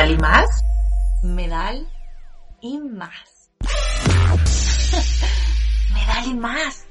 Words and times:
Medal 0.00 0.12
y 0.12 0.16
más. 0.16 0.64
Medal 1.22 1.86
y 2.62 2.78
más. 2.78 3.50
Medal 5.92 6.26
y 6.26 6.34
más. 6.34 6.86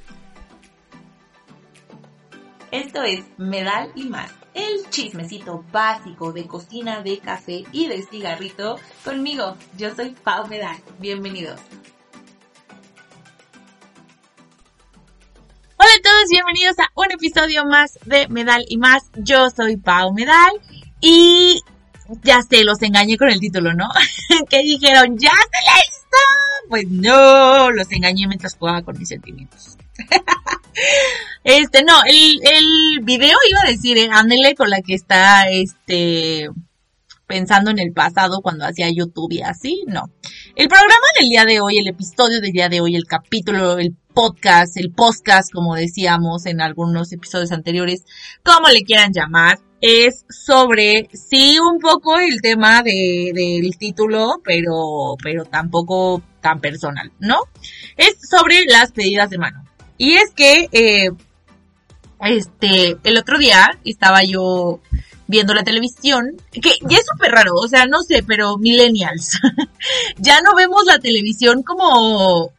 Esto 2.70 3.02
es 3.02 3.26
Medal 3.40 3.92
y 3.96 4.04
más, 4.04 4.32
el 4.54 4.88
chismecito 4.92 5.66
básico 5.72 6.32
de 6.34 6.46
cocina, 6.46 7.02
de 7.02 7.18
café 7.18 7.64
y 7.72 7.88
de 7.88 8.04
cigarrito 8.04 8.80
conmigo. 9.04 9.58
Yo 9.76 9.96
soy 9.96 10.12
Pau 10.12 10.46
Medal. 10.46 10.78
Bienvenidos. 11.00 11.60
Hola 15.78 15.92
a 15.98 16.02
todos, 16.04 16.26
bienvenidos 16.30 16.78
a 16.78 16.92
un 16.94 17.12
episodio 17.12 17.66
más 17.66 17.98
de 18.06 18.28
Medal 18.28 18.64
y 18.70 18.78
más. 18.78 19.10
Yo 19.16 19.50
soy 19.50 19.78
Pau 19.78 20.14
Medal 20.14 20.62
y 21.02 21.64
ya 22.24 22.42
sé, 22.42 22.64
los 22.64 22.82
engañé 22.82 23.18
con 23.18 23.30
el 23.30 23.40
título, 23.40 23.74
¿no? 23.74 23.88
que 24.50 24.60
dijeron, 24.60 25.18
ya 25.18 25.32
se 25.32 25.66
la 25.66 25.80
hizo. 25.80 26.70
Pues 26.70 26.88
no, 26.88 27.72
los 27.72 27.92
engañé 27.92 28.28
mientras 28.28 28.56
jugaba 28.56 28.82
con 28.82 28.98
mis 28.98 29.10
sentimientos. 29.10 29.78
este, 31.44 31.84
no, 31.84 32.02
el, 32.06 32.40
el 32.44 33.00
video 33.04 33.38
iba 33.50 33.62
a 33.64 33.70
decir, 33.70 33.98
eh, 33.98 34.10
ándele 34.12 34.56
con 34.56 34.70
la 34.70 34.82
que 34.82 34.94
está, 34.94 35.50
este, 35.50 36.50
pensando 37.30 37.70
en 37.70 37.80
el 37.80 37.94
pasado 37.94 38.42
cuando 38.42 38.66
hacía 38.66 38.90
YouTube 38.90 39.32
y 39.32 39.42
así, 39.42 39.84
no. 39.88 40.10
El 40.56 40.68
programa 40.68 41.06
del 41.20 41.30
día 41.30 41.46
de 41.46 41.62
hoy, 41.62 41.78
el 41.78 41.88
episodio 41.88 42.42
del 42.42 42.52
día 42.52 42.70
de 42.70 42.82
hoy, 42.82 42.96
el 42.96 43.06
capítulo, 43.06 43.78
el 43.78 43.96
podcast, 44.14 44.76
el 44.78 44.92
podcast, 44.92 45.54
como 45.54 45.76
decíamos 45.76 46.48
en 46.48 46.60
algunos 46.60 47.14
episodios 47.14 47.52
anteriores, 47.52 48.04
como 48.44 48.68
le 48.70 48.82
quieran 48.82 49.14
llamar, 49.14 49.60
es 49.82 50.26
sobre, 50.30 51.10
sí, 51.14 51.58
un 51.60 51.80
poco 51.80 52.20
el 52.20 52.42
tema 52.42 52.84
de, 52.84 53.32
del 53.34 53.78
título, 53.78 54.42
pero, 54.44 55.16
pero 55.22 55.46
tampoco 55.46 56.22
tan 56.42 56.60
personal, 56.60 57.12
¿no? 57.20 57.42
Es 57.96 58.18
sobre 58.30 58.66
las 58.66 58.92
pedidas 58.92 59.30
de 59.30 59.38
mano. 59.38 59.64
Y 59.98 60.14
es 60.14 60.32
que, 60.32 60.68
eh, 60.72 61.10
este, 62.22 62.98
el 63.04 63.18
otro 63.18 63.38
día 63.38 63.78
estaba 63.86 64.24
yo 64.24 64.82
viendo 65.28 65.54
la 65.54 65.64
televisión, 65.64 66.38
que 66.52 66.72
ya 66.82 66.98
es 66.98 67.06
súper 67.06 67.32
raro, 67.32 67.54
o 67.54 67.68
sea, 67.68 67.86
no 67.86 68.02
sé, 68.02 68.24
pero 68.24 68.58
millennials, 68.58 69.40
ya 70.18 70.42
no 70.42 70.56
vemos 70.56 70.86
la 70.86 70.98
televisión 70.98 71.62
como 71.62 72.52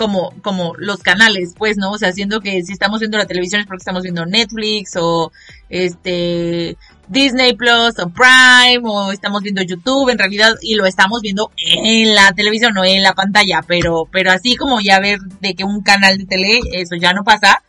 como, 0.00 0.32
como 0.40 0.72
los 0.78 1.00
canales, 1.00 1.52
pues, 1.58 1.76
¿no? 1.76 1.90
O 1.90 1.98
sea, 1.98 2.10
siendo 2.12 2.40
que 2.40 2.62
si 2.62 2.72
estamos 2.72 3.00
viendo 3.00 3.18
la 3.18 3.26
televisión 3.26 3.60
es 3.60 3.66
porque 3.66 3.82
estamos 3.82 4.02
viendo 4.02 4.24
Netflix 4.24 4.96
o 4.96 5.30
este 5.68 6.78
Disney 7.06 7.52
Plus 7.52 7.98
o 7.98 8.08
Prime 8.08 8.80
o 8.84 9.12
estamos 9.12 9.42
viendo 9.42 9.60
YouTube 9.60 10.08
en 10.08 10.18
realidad 10.18 10.54
y 10.62 10.76
lo 10.76 10.86
estamos 10.86 11.20
viendo 11.20 11.52
en 11.58 12.14
la 12.14 12.32
televisión 12.32 12.78
o 12.78 12.84
en 12.86 13.02
la 13.02 13.12
pantalla, 13.12 13.60
pero, 13.68 14.08
pero 14.10 14.32
así 14.32 14.56
como 14.56 14.80
ya 14.80 15.00
ver 15.00 15.18
de 15.42 15.52
que 15.54 15.64
un 15.64 15.82
canal 15.82 16.16
de 16.16 16.24
tele, 16.24 16.60
eso 16.72 16.96
ya 16.96 17.12
no 17.12 17.22
pasa. 17.22 17.62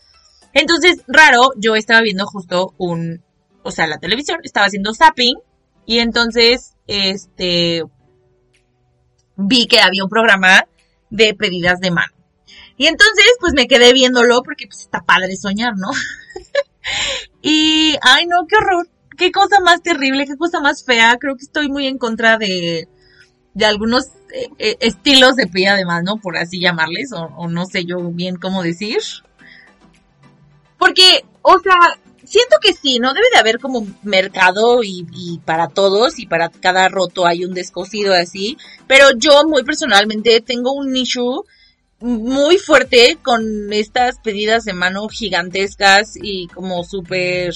Entonces, 0.53 1.01
raro, 1.09 1.51
yo 1.57 1.75
estaba 1.75 1.99
viendo 1.99 2.25
justo 2.25 2.73
un, 2.77 3.21
o 3.61 3.71
sea, 3.71 3.87
la 3.87 3.97
televisión, 3.97 4.39
estaba 4.43 4.67
haciendo 4.67 4.93
zapping 4.93 5.35
y 5.85 5.99
entonces, 5.99 6.75
este, 6.87 7.83
vi 9.35 9.67
que 9.67 9.81
había 9.81 10.05
un 10.05 10.09
programa 10.09 10.63
de 11.09 11.33
pedidas 11.33 11.81
de 11.81 11.91
mano. 11.91 12.20
Y 12.77 12.87
entonces, 12.87 13.25
pues 13.39 13.53
me 13.53 13.67
quedé 13.67 13.93
viéndolo 13.93 14.41
porque 14.43 14.67
pues 14.67 14.81
está 14.81 15.01
padre 15.01 15.35
soñar, 15.35 15.73
¿no? 15.77 15.89
y, 17.41 17.95
ay 18.01 18.25
no, 18.25 18.47
qué 18.47 18.55
horror, 18.55 18.87
qué 19.17 19.31
cosa 19.31 19.59
más 19.59 19.81
terrible, 19.81 20.25
qué 20.25 20.37
cosa 20.37 20.59
más 20.59 20.83
fea. 20.83 21.17
Creo 21.19 21.35
que 21.35 21.43
estoy 21.43 21.69
muy 21.69 21.87
en 21.87 21.97
contra 21.97 22.37
de, 22.37 22.87
de 23.53 23.65
algunos 23.65 24.05
eh, 24.33 24.49
eh, 24.57 24.77
estilos 24.79 25.35
de 25.35 25.47
pedida 25.47 25.75
de 25.75 25.85
mano, 25.85 26.17
por 26.17 26.37
así 26.37 26.59
llamarles, 26.59 27.11
o, 27.13 27.47
no 27.47 27.65
sé 27.65 27.85
yo 27.85 27.97
bien 28.11 28.37
cómo 28.37 28.63
decir. 28.63 28.99
Porque, 30.77 31.25
o 31.41 31.59
sea, 31.59 31.99
siento 32.23 32.55
que 32.61 32.73
sí, 32.73 32.99
¿no? 32.99 33.13
Debe 33.13 33.27
de 33.33 33.39
haber 33.39 33.59
como 33.59 33.85
mercado 34.03 34.83
y, 34.83 35.05
y, 35.13 35.39
para 35.39 35.67
todos 35.67 36.17
y 36.17 36.25
para 36.25 36.49
cada 36.49 36.87
roto 36.87 37.25
hay 37.25 37.45
un 37.45 37.53
descosido 37.53 38.13
así. 38.13 38.57
Pero 38.87 39.07
yo 39.15 39.43
muy 39.47 39.63
personalmente 39.63 40.41
tengo 40.41 40.73
un 40.73 40.91
nicho 40.91 41.45
muy 42.01 42.57
fuerte 42.57 43.17
con 43.21 43.71
estas 43.71 44.19
pedidas 44.19 44.65
de 44.65 44.73
mano 44.73 45.07
gigantescas 45.07 46.13
y 46.21 46.47
como 46.47 46.83
súper 46.83 47.53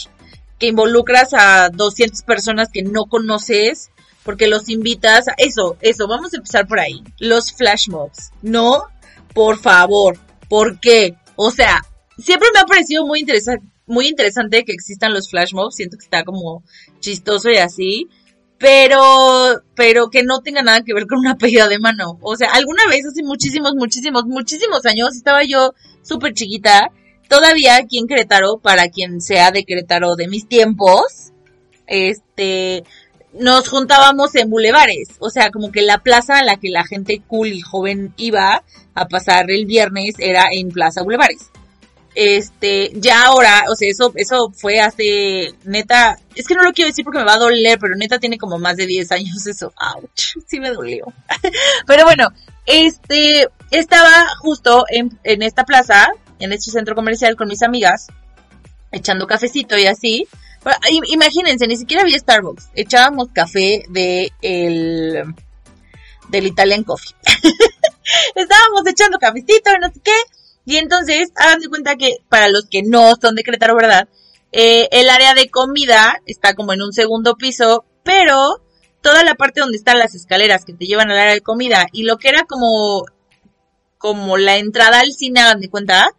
que 0.60 0.68
involucras 0.68 1.34
a 1.34 1.70
200 1.70 2.22
personas 2.24 2.70
que 2.72 2.84
no 2.84 3.06
conoces 3.06 3.90
porque 4.24 4.48
los 4.48 4.70
invitas 4.70 5.28
a 5.28 5.36
eso, 5.38 5.78
eso, 5.82 6.08
vamos 6.08 6.34
a 6.34 6.38
empezar 6.38 6.68
por 6.68 6.80
ahí. 6.80 7.04
Los 7.20 7.54
flash 7.54 7.90
mobs, 7.90 8.32
¿no? 8.42 8.86
Por 9.34 9.60
favor, 9.60 10.18
¿por 10.50 10.80
qué? 10.80 11.16
O 11.36 11.52
sea, 11.52 11.86
siempre 12.18 12.50
me 12.54 12.60
ha 12.60 12.66
parecido 12.66 13.06
muy 13.06 13.20
interesante, 13.20 13.68
muy 13.86 14.08
interesante 14.08 14.66
que 14.66 14.72
existan 14.72 15.14
los 15.14 15.30
flash 15.30 15.54
mobs, 15.54 15.76
siento 15.76 15.98
que 15.98 16.06
está 16.06 16.24
como 16.24 16.64
chistoso 17.00 17.52
y 17.52 17.58
así, 17.58 18.10
pero, 18.58 19.62
pero 19.76 20.10
que 20.10 20.24
no 20.24 20.42
tenga 20.42 20.62
nada 20.62 20.82
que 20.84 20.94
ver 20.94 21.08
con 21.08 21.20
una 21.20 21.38
pedida 21.38 21.68
de 21.68 21.80
mano. 21.80 22.18
O 22.22 22.36
sea, 22.36 22.52
alguna 22.54 22.88
vez 22.90 23.06
hace 23.06 23.24
muchísimos, 23.24 23.74
muchísimos, 23.76 24.26
muchísimos 24.26 24.86
años 24.86 25.16
estaba 25.16 25.44
yo 25.44 25.74
súper 26.02 26.34
chiquita, 26.34 26.92
todavía 27.28 27.76
aquí 27.76 27.98
en 27.98 28.08
Querétaro, 28.08 28.60
para 28.60 28.90
quien 28.90 29.22
sea 29.22 29.52
de 29.52 29.66
Querétaro 29.66 30.16
de 30.16 30.28
mis 30.28 30.48
tiempos, 30.48 31.32
este, 31.88 32.84
nos 33.34 33.68
juntábamos 33.68 34.36
en 34.36 34.50
bulevares, 34.50 35.10
o 35.20 35.30
sea, 35.30 35.52
como 35.52 35.72
que 35.72 35.82
la 35.82 36.00
plaza 36.00 36.40
a 36.40 36.44
la 36.44 36.58
que 36.58 36.70
la 36.70 36.86
gente 36.86 37.22
cool 37.28 37.50
y 37.50 37.62
joven 37.62 38.14
iba 38.18 38.64
a 38.94 39.08
pasar 39.08 39.52
el 39.52 39.66
viernes 39.66 40.16
era 40.20 40.46
en 40.52 40.70
Plaza 40.70 41.04
Bulevares. 41.04 41.52
Este, 42.16 42.92
ya 42.96 43.26
ahora, 43.26 43.66
o 43.70 43.76
sea, 43.76 43.90
eso, 43.90 44.14
eso 44.16 44.50
fue 44.56 44.80
hace, 44.80 45.54
neta, 45.66 46.18
es 46.34 46.48
que 46.48 46.56
no 46.56 46.64
lo 46.64 46.72
quiero 46.72 46.90
decir 46.90 47.04
porque 47.04 47.20
me 47.20 47.26
va 47.26 47.34
a 47.34 47.40
doler, 47.40 47.78
pero 47.78 47.96
neta 47.96 48.20
tiene 48.20 48.38
como 48.38 48.58
más 48.58 48.78
de 48.78 48.88
10 48.88 49.12
años 49.12 49.46
eso. 49.46 49.74
Ouch, 49.76 50.38
sí 50.48 50.62
me 50.62 50.72
dolió. 50.72 51.06
pero 51.86 52.06
bueno, 52.06 52.30
este, 52.66 53.50
estaba 53.70 54.28
justo 54.40 54.86
en, 54.90 55.20
en 55.24 55.42
esta 55.42 55.66
plaza, 55.66 56.08
en 56.40 56.54
este 56.54 56.72
centro 56.72 56.96
comercial 56.96 57.36
con 57.36 57.50
mis 57.50 57.62
amigas, 57.64 58.08
echando 58.94 59.28
cafecito 59.28 59.78
y 59.78 59.86
así. 59.86 60.28
imagínense, 61.12 61.68
ni 61.68 61.76
siquiera 61.76 62.04
había 62.04 62.18
Starbucks. 62.18 62.70
Echábamos 62.76 63.28
café 63.34 63.84
de 63.90 64.32
el, 64.42 65.36
del 66.30 66.48
Italian 66.48 66.84
Coffee. 66.84 67.16
Estábamos 68.36 68.88
echando 68.88 69.20
cafecito 69.20 69.70
no 69.82 69.90
sé 69.90 70.00
qué. 70.02 70.45
Y 70.66 70.78
entonces, 70.78 71.32
hagan 71.36 71.60
de 71.60 71.70
cuenta 71.70 71.96
que 71.96 72.18
para 72.28 72.50
los 72.50 72.66
que 72.66 72.82
no 72.82 73.16
son 73.22 73.36
de 73.36 73.44
Querétaro, 73.44 73.76
¿verdad? 73.76 74.10
Eh, 74.52 74.88
el 74.92 75.10
área 75.10 75.34
de 75.34 75.50
comida 75.50 76.22
está 76.26 76.56
como 76.56 76.74
en 76.74 76.82
un 76.82 76.92
segundo 76.92 77.36
piso, 77.36 77.86
pero 78.04 78.62
toda 79.02 79.24
la 79.24 79.36
parte 79.36 79.60
donde 79.60 79.78
están 79.78 80.00
las 80.00 80.16
escaleras 80.16 80.66
que 80.66 80.74
te 80.74 80.86
llevan 80.86 81.12
al 81.12 81.20
área 81.20 81.34
de 81.34 81.42
comida 81.42 81.88
y 81.92 82.04
lo 82.04 82.18
que 82.18 82.30
era 82.30 82.44
como, 82.46 83.06
como 84.00 84.38
la 84.38 84.58
entrada 84.58 85.02
al 85.02 85.12
cine, 85.12 85.42
hagan 85.42 85.60
de 85.60 85.70
cuenta, 85.70 86.10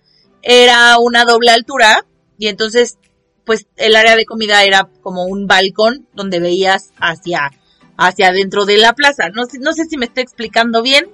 era 0.42 0.98
una 0.98 1.24
doble 1.24 1.50
altura 1.50 2.06
y 2.38 2.46
entonces, 2.48 2.98
pues 3.44 3.66
el 3.76 3.96
área 3.96 4.14
de 4.14 4.26
comida 4.26 4.62
era 4.62 4.88
como 5.02 5.24
un 5.24 5.46
balcón 5.46 6.06
donde 6.14 6.38
veías 6.38 6.92
hacia, 6.98 7.50
hacia 7.96 8.28
adentro 8.28 8.66
de 8.66 8.76
la 8.76 8.92
plaza. 8.92 9.30
No 9.30 9.42
no 9.60 9.72
sé 9.72 9.86
si 9.86 9.96
me 9.96 10.06
estoy 10.06 10.22
explicando 10.22 10.82
bien, 10.82 11.08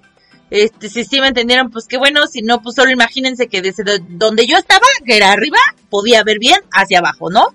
este, 0.54 0.90
si 0.90 1.06
sí 1.06 1.18
me 1.18 1.28
entendieron, 1.28 1.70
pues 1.70 1.86
qué 1.86 1.96
bueno, 1.96 2.26
si 2.26 2.42
no, 2.42 2.60
pues 2.60 2.76
solo 2.76 2.90
imagínense 2.90 3.48
que 3.48 3.62
desde 3.62 3.84
donde 4.06 4.46
yo 4.46 4.58
estaba, 4.58 4.84
que 5.02 5.16
era 5.16 5.32
arriba, 5.32 5.56
podía 5.88 6.22
ver 6.24 6.38
bien 6.38 6.60
hacia 6.70 6.98
abajo, 6.98 7.30
¿no? 7.30 7.54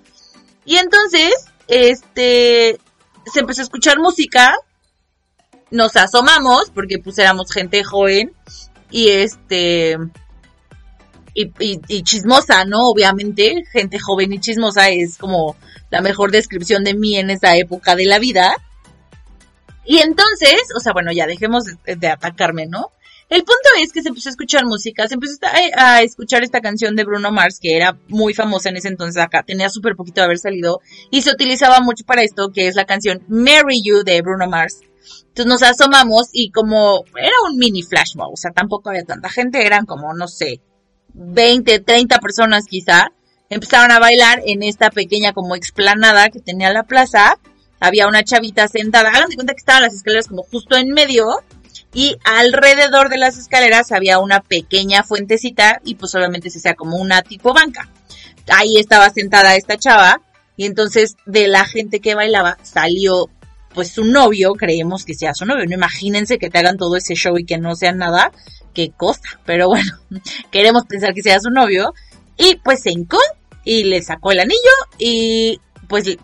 Y 0.64 0.78
entonces, 0.78 1.32
este, 1.68 2.80
se 3.32 3.38
empezó 3.38 3.60
a 3.60 3.64
escuchar 3.64 4.00
música, 4.00 4.52
nos 5.70 5.94
asomamos, 5.94 6.72
porque 6.74 6.98
pues 6.98 7.16
éramos 7.18 7.52
gente 7.52 7.84
joven, 7.84 8.32
y 8.90 9.10
este, 9.10 9.96
y, 11.34 11.52
y, 11.60 12.02
chismosa, 12.02 12.64
¿no? 12.64 12.88
Obviamente, 12.90 13.62
gente 13.70 14.00
joven 14.00 14.32
y 14.32 14.40
chismosa 14.40 14.88
es 14.88 15.18
como 15.18 15.54
la 15.90 16.00
mejor 16.00 16.32
descripción 16.32 16.82
de 16.82 16.94
mí 16.94 17.16
en 17.16 17.30
esa 17.30 17.56
época 17.56 17.94
de 17.94 18.06
la 18.06 18.18
vida. 18.18 18.56
Y 19.88 20.00
entonces, 20.00 20.64
o 20.76 20.80
sea, 20.80 20.92
bueno, 20.92 21.12
ya 21.12 21.26
dejemos 21.26 21.64
de, 21.86 22.08
atacarme, 22.08 22.66
¿no? 22.66 22.92
El 23.28 23.44
punto 23.44 23.68
es 23.78 23.92
que 23.92 24.00
se 24.00 24.08
empezó 24.08 24.30
a 24.30 24.32
escuchar 24.32 24.64
música, 24.64 25.06
se 25.06 25.14
empezó 25.14 25.36
a, 25.76 26.00
escuchar 26.02 26.42
esta 26.42 26.62
canción 26.62 26.96
de 26.96 27.04
Bruno 27.04 27.30
Mars, 27.30 27.58
que 27.60 27.76
era 27.76 27.98
muy 28.08 28.32
famosa 28.32 28.70
en 28.70 28.78
ese 28.78 28.88
entonces 28.88 29.22
acá, 29.22 29.42
tenía 29.42 29.68
súper 29.68 29.96
poquito 29.96 30.22
de 30.22 30.24
haber 30.24 30.38
salido, 30.38 30.80
y 31.10 31.20
se 31.20 31.30
utilizaba 31.30 31.80
mucho 31.80 32.06
para 32.06 32.22
esto, 32.22 32.50
que 32.52 32.68
es 32.68 32.74
la 32.74 32.86
canción 32.86 33.22
Marry 33.28 33.82
You 33.82 34.02
de 34.02 34.22
Bruno 34.22 34.48
Mars. 34.48 34.80
Entonces 35.28 35.46
nos 35.46 35.62
asomamos 35.62 36.28
y 36.32 36.50
como 36.50 37.04
era 37.16 37.34
un 37.50 37.58
mini 37.58 37.82
flash 37.82 38.16
mob, 38.16 38.32
o 38.32 38.36
sea, 38.36 38.50
tampoco 38.50 38.88
había 38.88 39.04
tanta 39.04 39.28
gente, 39.28 39.64
eran 39.64 39.84
como, 39.84 40.14
no 40.14 40.26
sé, 40.26 40.62
20, 41.12 41.80
30 41.80 42.18
personas 42.20 42.64
quizá, 42.64 43.12
empezaron 43.50 43.90
a 43.90 43.98
bailar 43.98 44.40
en 44.46 44.62
esta 44.62 44.90
pequeña 44.90 45.34
como 45.34 45.54
explanada 45.54 46.30
que 46.30 46.40
tenía 46.40 46.72
la 46.72 46.84
plaza, 46.84 47.38
había 47.80 48.08
una 48.08 48.24
chavita 48.24 48.66
sentada. 48.68 49.10
Hagan 49.10 49.28
de 49.28 49.36
cuenta 49.36 49.52
que 49.52 49.58
estaban 49.60 49.82
las 49.82 49.94
escaleras 49.94 50.26
como 50.26 50.42
justo 50.42 50.76
en 50.76 50.88
medio 50.90 51.26
y 51.94 52.16
alrededor 52.24 53.08
de 53.08 53.18
las 53.18 53.38
escaleras 53.38 53.92
había 53.92 54.18
una 54.18 54.40
pequeña 54.40 55.02
fuentecita 55.02 55.80
y 55.84 55.94
pues 55.94 56.14
obviamente 56.14 56.50
se 56.50 56.58
hacía 56.58 56.74
como 56.74 56.96
una 56.98 57.22
tipo 57.22 57.54
banca. 57.54 57.88
Ahí 58.48 58.76
estaba 58.78 59.10
sentada 59.10 59.56
esta 59.56 59.76
chava 59.76 60.20
y 60.56 60.66
entonces 60.66 61.16
de 61.26 61.48
la 61.48 61.64
gente 61.64 62.00
que 62.00 62.14
bailaba 62.14 62.58
salió 62.62 63.30
pues 63.74 63.90
su 63.90 64.04
novio, 64.04 64.54
creemos 64.54 65.04
que 65.04 65.14
sea 65.14 65.34
su 65.34 65.44
novio, 65.44 65.66
no 65.66 65.74
imagínense 65.74 66.38
que 66.38 66.50
te 66.50 66.58
hagan 66.58 66.78
todo 66.78 66.96
ese 66.96 67.14
show 67.14 67.38
y 67.38 67.44
que 67.44 67.58
no 67.58 67.76
sea 67.76 67.92
nada, 67.92 68.32
qué 68.74 68.90
cosa, 68.90 69.40
pero 69.44 69.68
bueno, 69.68 69.92
queremos 70.50 70.84
pensar 70.86 71.14
que 71.14 71.22
sea 71.22 71.38
su 71.40 71.50
novio 71.50 71.94
y 72.36 72.56
pues 72.56 72.82
se 72.82 72.90
hincó 72.90 73.18
y 73.64 73.84
le 73.84 74.02
sacó 74.02 74.32
el 74.32 74.40
anillo 74.40 74.58
y 74.98 75.60
pues 75.88 76.16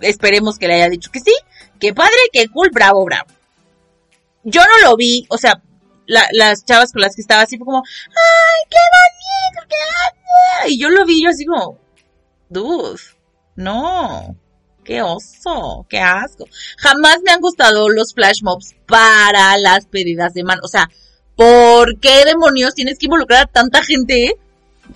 esperemos 0.00 0.58
que 0.58 0.68
le 0.68 0.74
haya 0.74 0.88
dicho 0.88 1.10
que 1.10 1.20
sí, 1.20 1.34
que 1.78 1.94
padre, 1.94 2.12
que 2.32 2.48
cool, 2.48 2.70
bravo, 2.72 3.04
bravo. 3.04 3.26
Yo 4.50 4.62
no 4.62 4.88
lo 4.88 4.96
vi, 4.96 5.26
o 5.28 5.38
sea, 5.38 5.62
las 6.06 6.64
chavas 6.64 6.92
con 6.92 7.02
las 7.02 7.14
que 7.14 7.22
estaba 7.22 7.42
así 7.42 7.56
fue 7.56 7.66
como, 7.66 7.82
ay, 7.84 8.68
qué 8.68 8.78
bonito, 8.96 9.68
qué 9.68 10.72
Y 10.72 10.78
yo 10.78 10.88
lo 10.90 11.04
vi 11.04 11.22
yo 11.22 11.30
así 11.30 11.46
como, 11.46 11.78
dude, 12.48 13.00
no, 13.56 14.36
qué 14.84 15.02
oso, 15.02 15.86
qué 15.88 16.00
asco. 16.00 16.46
Jamás 16.78 17.20
me 17.24 17.30
han 17.30 17.40
gustado 17.40 17.88
los 17.88 18.14
flash 18.14 18.42
mobs 18.42 18.74
para 18.86 19.56
las 19.58 19.86
pedidas 19.86 20.34
de 20.34 20.44
mano. 20.44 20.62
O 20.64 20.68
sea, 20.68 20.90
¿por 21.36 21.98
qué 22.00 22.24
demonios 22.24 22.74
tienes 22.74 22.98
que 22.98 23.06
involucrar 23.06 23.42
a 23.42 23.46
tanta 23.46 23.82
gente 23.82 24.36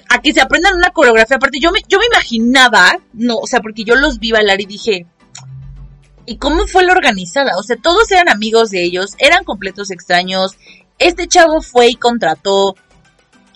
a 0.09 0.21
que 0.21 0.33
se 0.33 0.41
aprendan 0.41 0.75
una 0.75 0.91
coreografía? 0.91 1.37
Aparte, 1.37 1.61
yo 1.61 1.71
me, 1.71 1.81
yo 1.89 1.99
me 1.99 2.07
imaginaba, 2.07 2.99
no, 3.13 3.37
o 3.37 3.47
sea, 3.47 3.61
porque 3.61 3.85
yo 3.85 3.95
los 3.95 4.19
vi 4.19 4.33
bailar 4.33 4.61
y 4.61 4.67
dije, 4.67 5.07
¿y 6.27 6.37
cómo 6.39 6.67
fue 6.67 6.85
la 6.85 6.93
organizada? 6.93 7.57
O 7.59 7.63
sea, 7.63 7.77
todos 7.77 8.11
eran 8.11 8.29
amigos 8.29 8.71
de 8.71 8.83
ellos, 8.83 9.15
eran 9.19 9.45
completos 9.45 9.91
extraños. 9.91 10.57
Este 10.99 11.27
chavo 11.27 11.61
fue 11.61 11.89
y 11.89 11.97
contrató 11.97 12.77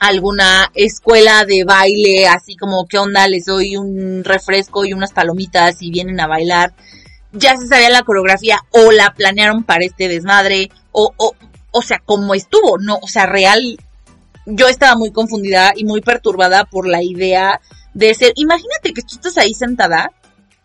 alguna 0.00 0.70
escuela 0.74 1.44
de 1.44 1.64
baile, 1.64 2.28
así 2.28 2.56
como, 2.56 2.86
¿qué 2.86 2.98
onda? 2.98 3.26
Les 3.28 3.46
doy 3.46 3.76
un 3.76 4.22
refresco 4.24 4.84
y 4.84 4.92
unas 4.92 5.12
palomitas 5.12 5.82
y 5.82 5.90
vienen 5.90 6.20
a 6.20 6.26
bailar. 6.26 6.74
Ya 7.32 7.56
se 7.56 7.66
sabía 7.66 7.90
la 7.90 8.02
coreografía 8.02 8.60
o 8.70 8.92
la 8.92 9.12
planearon 9.14 9.64
para 9.64 9.84
este 9.84 10.08
desmadre 10.08 10.70
o, 10.92 11.12
o, 11.16 11.34
o 11.70 11.82
sea, 11.82 11.98
como 12.04 12.34
estuvo, 12.34 12.78
no, 12.78 12.98
o 13.02 13.08
sea, 13.08 13.26
real. 13.26 13.78
Yo 14.46 14.68
estaba 14.68 14.96
muy 14.96 15.12
confundida 15.12 15.72
y 15.76 15.84
muy 15.84 16.00
perturbada 16.00 16.64
por 16.64 16.88
la 16.88 17.02
idea 17.02 17.60
de 17.92 18.14
ser, 18.14 18.32
imagínate 18.36 18.94
que 18.94 19.02
tú 19.02 19.16
estás 19.16 19.36
ahí 19.36 19.52
sentada 19.52 20.12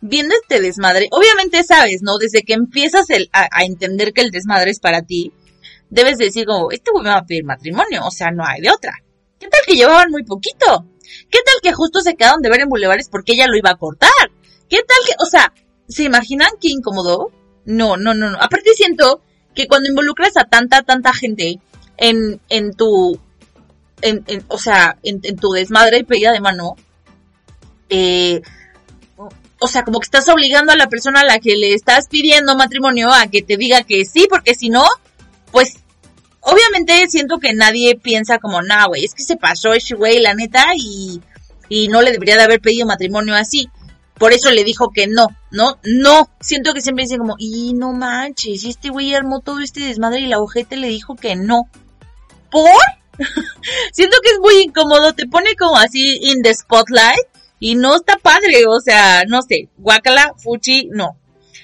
viendo 0.03 0.35
este 0.35 0.61
desmadre. 0.61 1.07
Obviamente 1.11 1.63
sabes, 1.63 2.01
¿no? 2.01 2.17
Desde 2.17 2.43
que 2.43 2.53
empiezas 2.53 3.07
a, 3.31 3.47
a, 3.49 3.63
entender 3.63 4.11
que 4.11 4.21
el 4.21 4.31
desmadre 4.31 4.71
es 4.71 4.79
para 4.79 5.01
ti, 5.01 5.31
debes 5.89 6.17
decir 6.17 6.45
como, 6.45 6.71
este 6.71 6.91
güey 6.91 7.05
me 7.05 7.09
va 7.09 7.19
a 7.19 7.25
pedir 7.25 7.45
matrimonio, 7.45 8.05
o 8.05 8.11
sea, 8.11 8.29
no 8.29 8.43
hay 8.45 8.61
de 8.61 8.69
otra. 8.69 8.91
¿Qué 9.39 9.47
tal 9.47 9.61
que 9.65 9.75
llevaban 9.75 10.11
muy 10.11 10.23
poquito? 10.23 10.85
¿Qué 11.29 11.39
tal 11.45 11.55
que 11.61 11.71
justo 11.71 12.01
se 12.01 12.15
quedaron 12.15 12.41
de 12.41 12.49
ver 12.49 12.61
en 12.61 12.69
Bulevares 12.69 13.07
porque 13.09 13.33
ella 13.33 13.47
lo 13.47 13.57
iba 13.57 13.71
a 13.71 13.77
cortar? 13.77 14.09
¿Qué 14.69 14.77
tal 14.77 14.97
que, 15.07 15.13
o 15.19 15.25
sea, 15.25 15.53
¿se 15.87 16.03
imaginan 16.03 16.49
qué 16.59 16.67
incómodo? 16.69 17.31
No, 17.65 17.95
no, 17.95 18.13
no, 18.13 18.29
no. 18.29 18.37
Aparte 18.41 18.73
siento 18.73 19.21
que 19.55 19.67
cuando 19.67 19.87
involucras 19.87 20.35
a 20.35 20.43
tanta, 20.43 20.81
tanta 20.81 21.13
gente 21.13 21.61
en, 21.95 22.41
en 22.49 22.73
tu, 22.73 23.17
en, 24.01 24.25
en, 24.27 24.43
o 24.49 24.57
sea, 24.57 24.97
en, 25.03 25.21
en, 25.23 25.37
tu 25.37 25.51
desmadre 25.51 25.99
y 25.99 26.03
pedida 26.03 26.33
de 26.33 26.41
mano, 26.41 26.75
eh, 27.89 28.41
o 29.63 29.67
sea, 29.67 29.83
como 29.83 29.99
que 29.99 30.05
estás 30.05 30.27
obligando 30.29 30.71
a 30.71 30.75
la 30.75 30.89
persona 30.89 31.21
a 31.21 31.25
la 31.25 31.39
que 31.39 31.55
le 31.55 31.73
estás 31.73 32.07
pidiendo 32.07 32.55
matrimonio 32.55 33.11
a 33.11 33.27
que 33.27 33.41
te 33.41 33.57
diga 33.57 33.83
que 33.83 34.05
sí, 34.05 34.27
porque 34.29 34.55
si 34.55 34.69
no, 34.69 34.85
pues 35.51 35.77
Obviamente 36.45 37.07
siento 37.09 37.39
que 37.39 37.53
nadie 37.53 37.95
piensa 37.95 38.37
como, 38.37 38.61
nah, 38.61 38.87
güey, 38.87 39.05
es 39.05 39.13
que 39.13 39.23
se 39.23 39.37
pasó 39.37 39.73
ese 39.73 39.95
güey, 39.95 40.19
la 40.19 40.33
neta, 40.33 40.73
y, 40.75 41.21
y 41.69 41.87
no 41.87 42.01
le 42.01 42.11
debería 42.11 42.35
de 42.35 42.43
haber 42.43 42.59
pedido 42.59 42.85
matrimonio 42.85 43.33
así. 43.33 43.69
Por 44.15 44.33
eso 44.33 44.51
le 44.51 44.65
dijo 44.65 44.89
que 44.93 45.07
no, 45.07 45.27
¿no? 45.51 45.79
No. 45.83 46.29
Siento 46.41 46.73
que 46.73 46.81
siempre 46.81 47.05
dicen 47.05 47.19
como, 47.19 47.35
y 47.39 47.73
no 47.73 47.93
manches, 47.93 48.63
y 48.65 48.69
este 48.69 48.89
güey 48.89 49.13
armó 49.13 49.39
todo 49.39 49.61
este 49.61 49.79
desmadre 49.79 50.19
y 50.19 50.27
la 50.27 50.39
ojete 50.39 50.75
le 50.75 50.89
dijo 50.89 51.15
que 51.15 51.37
no. 51.37 51.69
¿Por? 52.51 52.69
siento 53.93 54.17
que 54.21 54.31
es 54.31 54.39
muy 54.39 54.63
incómodo, 54.63 55.13
te 55.13 55.27
pone 55.27 55.55
como 55.55 55.77
así 55.77 56.19
in 56.23 56.41
the 56.41 56.53
spotlight 56.53 57.25
y 57.63 57.75
no 57.75 57.95
está 57.95 58.17
padre, 58.17 58.67
o 58.67 58.81
sea, 58.81 59.23
no 59.25 59.41
sé, 59.41 59.69
guacala, 59.77 60.33
fuchi, 60.37 60.89
no. 60.91 61.17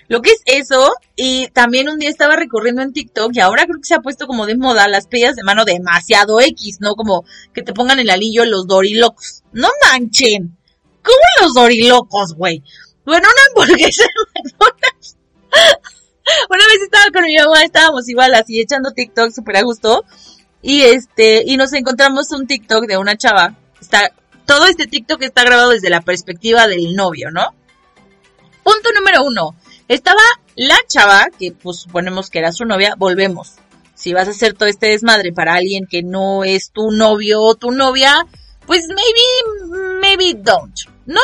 Lo 0.07 0.21
que 0.21 0.29
es 0.29 0.41
eso, 0.45 0.93
y 1.17 1.49
también 1.49 1.89
un 1.89 1.99
día 1.99 2.07
estaba 2.07 2.37
recorriendo 2.37 2.81
en 2.81 2.93
TikTok 2.93 3.33
y 3.33 3.41
ahora 3.41 3.65
creo 3.65 3.81
que 3.81 3.87
se 3.87 3.95
ha 3.95 3.99
puesto 3.99 4.25
como 4.25 4.45
de 4.45 4.55
moda 4.55 4.87
las 4.87 5.07
pedidas 5.07 5.35
de 5.35 5.43
mano 5.43 5.65
demasiado 5.65 6.39
X, 6.39 6.77
¿no? 6.79 6.95
Como 6.95 7.25
que 7.53 7.63
te 7.63 7.73
pongan 7.73 7.99
el 7.99 8.09
anillo 8.11 8.45
los 8.45 8.65
dorilocos. 8.65 9.43
No 9.51 9.67
manchen. 9.91 10.57
¿Cómo 11.03 11.19
los 11.41 11.53
dorilocos, 11.53 12.33
güey? 12.33 12.63
Bueno, 13.03 13.27
una 13.27 13.65
hamburguesa 13.65 14.05
una 16.49 16.65
vez 16.65 16.81
estaba 16.81 17.11
con 17.11 17.23
mi 17.25 17.35
mamá, 17.35 17.61
estábamos 17.63 18.07
igual 18.07 18.35
así 18.35 18.61
echando 18.61 18.93
TikTok 18.93 19.31
súper 19.31 19.57
a 19.57 19.63
gusto. 19.63 20.05
Y 20.61 20.83
este, 20.83 21.43
y 21.45 21.57
nos 21.57 21.73
encontramos 21.73 22.31
un 22.31 22.47
TikTok 22.47 22.85
de 22.87 22.97
una 22.97 23.17
chava. 23.17 23.57
Está, 23.81 24.13
todo 24.49 24.65
este 24.65 24.87
TikTok 24.87 25.21
está 25.21 25.43
grabado 25.43 25.69
desde 25.69 25.91
la 25.91 26.01
perspectiva 26.01 26.67
del 26.67 26.95
novio, 26.95 27.29
¿no? 27.29 27.53
Punto 28.63 28.91
número 28.95 29.23
uno. 29.23 29.55
Estaba 29.87 30.23
la 30.55 30.75
chava, 30.87 31.27
que 31.37 31.51
pues 31.51 31.81
suponemos 31.81 32.31
que 32.31 32.39
era 32.39 32.51
su 32.51 32.65
novia, 32.65 32.95
volvemos. 32.97 33.57
Si 33.93 34.11
vas 34.11 34.27
a 34.27 34.31
hacer 34.31 34.55
todo 34.55 34.67
este 34.67 34.87
desmadre 34.87 35.33
para 35.33 35.53
alguien 35.53 35.85
que 35.85 36.01
no 36.01 36.43
es 36.43 36.71
tu 36.71 36.89
novio 36.89 37.43
o 37.43 37.53
tu 37.53 37.69
novia, 37.69 38.25
pues 38.65 38.87
maybe, 38.87 39.99
maybe 40.01 40.33
don't, 40.33 40.75
¿no? 41.05 41.21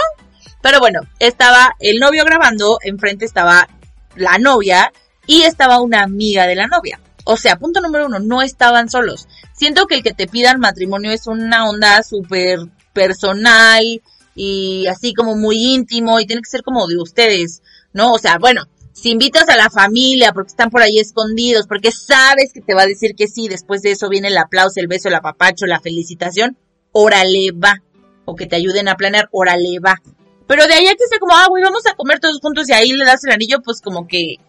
Pero 0.62 0.80
bueno, 0.80 1.00
estaba 1.18 1.76
el 1.80 1.98
novio 1.98 2.26
grabando, 2.26 2.78
enfrente 2.84 3.26
estaba 3.26 3.68
la 4.16 4.38
novia 4.38 4.94
y 5.26 5.42
estaba 5.42 5.82
una 5.82 6.04
amiga 6.04 6.46
de 6.46 6.58
la 6.58 6.68
novia. 6.68 7.00
O 7.24 7.38
sea, 7.38 7.58
punto 7.58 7.82
número 7.82 8.06
uno, 8.06 8.20
no 8.20 8.44
estaban 8.44 8.88
solos. 8.88 9.28
Siento 9.52 9.88
que 9.88 9.96
el 9.96 10.04
que 10.04 10.14
te 10.14 10.28
pidan 10.28 10.60
matrimonio 10.60 11.10
es 11.10 11.26
una 11.26 11.68
onda 11.68 12.04
súper 12.04 12.60
personal 12.96 14.02
y 14.34 14.88
así 14.88 15.14
como 15.14 15.36
muy 15.36 15.58
íntimo 15.76 16.20
y 16.20 16.26
tiene 16.26 16.42
que 16.42 16.50
ser 16.50 16.64
como 16.64 16.88
de 16.88 16.98
ustedes. 16.98 17.62
¿no? 17.96 18.12
O 18.12 18.20
sea, 18.20 18.38
bueno, 18.38 18.68
si 18.92 19.10
invitas 19.10 19.48
a 19.48 19.56
la 19.56 19.70
familia 19.70 20.34
porque 20.34 20.50
están 20.50 20.70
por 20.70 20.82
ahí 20.82 21.00
escondidos, 21.00 21.66
porque 21.66 21.92
sabes 21.92 22.52
que 22.54 22.60
te 22.60 22.76
va 22.76 22.82
a 22.84 22.88
decir 22.88 23.16
que 23.16 23.28
sí, 23.28 23.48
después 23.48 23.82
de 23.82 23.92
eso 23.92 24.10
viene 24.10 24.28
el 24.28 24.38
aplauso, 24.38 24.82
el 24.82 24.88
beso, 24.88 25.08
el 25.08 25.16
apapacho, 25.16 25.66
la 25.66 25.80
felicitación, 25.80 26.58
órale 26.92 27.52
va. 27.52 27.82
O 28.26 28.36
que 28.36 28.48
te 28.48 28.58
ayuden 28.58 28.90
a 28.90 28.96
planear, 28.96 29.30
órale 29.32 29.80
va. 29.80 30.02
Pero 30.46 30.68
de 30.68 30.74
ahí 30.74 30.88
a 30.88 30.92
que 30.92 31.08
sea 31.08 31.20
como, 31.20 31.36
ah, 31.36 31.46
güey, 31.48 31.64
vamos 31.64 31.84
a 31.88 31.96
comer 31.96 32.20
todos 32.20 32.40
juntos 32.42 32.68
y 32.68 32.74
ahí 32.74 32.92
le 32.92 33.06
das 33.06 33.24
el 33.24 33.32
anillo, 33.32 33.62
pues 33.64 33.82
como 33.82 34.08
que, 34.08 34.40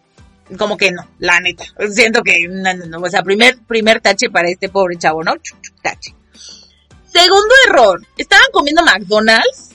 como 0.59 0.77
que 0.77 0.91
no, 0.91 1.07
la 1.21 1.39
neta. 1.39 1.65
Siento 1.91 2.23
que, 2.23 2.49
no, 2.49 2.75
no, 2.75 2.87
no, 2.87 2.99
o 2.99 3.11
sea, 3.11 3.23
primer, 3.23 3.59
primer 3.69 4.01
tache 4.01 4.29
para 4.29 4.49
este 4.51 4.69
pobre 4.69 4.97
chavo, 4.97 5.23
¿no? 5.23 5.35
Tache. 5.83 6.15
Segundo 7.13 7.55
error, 7.69 8.07
estaban 8.17 8.47
comiendo 8.53 8.83
McDonald's 8.83 9.67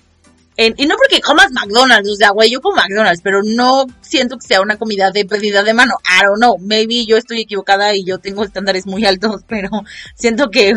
y 0.58 0.86
no 0.86 0.96
porque 0.96 1.22
comas 1.22 1.52
McDonald's, 1.52 2.10
o 2.10 2.16
sea, 2.16 2.30
güey, 2.32 2.52
yo 2.52 2.62
como 2.62 2.76
McDonald's, 2.76 3.22
pero 3.24 3.42
no 3.44 3.88
siento 4.02 4.38
que 4.38 4.46
sea 4.46 4.62
una 4.62 4.78
comida 4.78 5.10
de 5.12 5.26
pedida 5.26 5.64
de 5.64 5.74
mano. 5.74 5.96
I 6.04 6.24
don't 6.24 6.38
know, 6.38 6.58
maybe 6.60 7.06
yo 7.06 7.18
estoy 7.18 7.42
equivocada 7.42 7.96
y 7.96 8.04
yo 8.04 8.20
tengo 8.20 8.44
estándares 8.44 8.86
muy 8.86 9.06
altos, 9.06 9.42
pero 9.48 9.70
siento 10.16 10.50
que, 10.50 10.74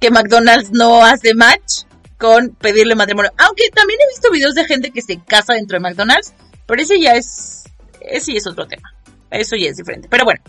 que 0.00 0.10
McDonald's 0.10 0.72
no 0.72 1.04
hace 1.04 1.34
match 1.34 1.84
con 2.18 2.50
pedirle 2.50 2.94
matrimonio. 2.94 3.32
Aunque 3.38 3.70
también 3.70 3.98
he 4.02 4.12
visto 4.12 4.30
videos 4.30 4.54
de 4.54 4.66
gente 4.66 4.90
que 4.90 5.00
se 5.00 5.18
casa 5.20 5.54
dentro 5.54 5.76
de 5.76 5.80
McDonald's, 5.80 6.34
pero 6.66 6.82
ese 6.82 7.00
ya 7.00 7.14
es, 7.14 7.64
ese 8.00 8.32
ya 8.32 8.38
es 8.38 8.46
otro 8.46 8.66
tema. 8.66 8.92
Eso 9.30 9.56
ya 9.56 9.70
es 9.70 9.76
diferente. 9.76 10.08
Pero 10.10 10.24
bueno, 10.24 10.42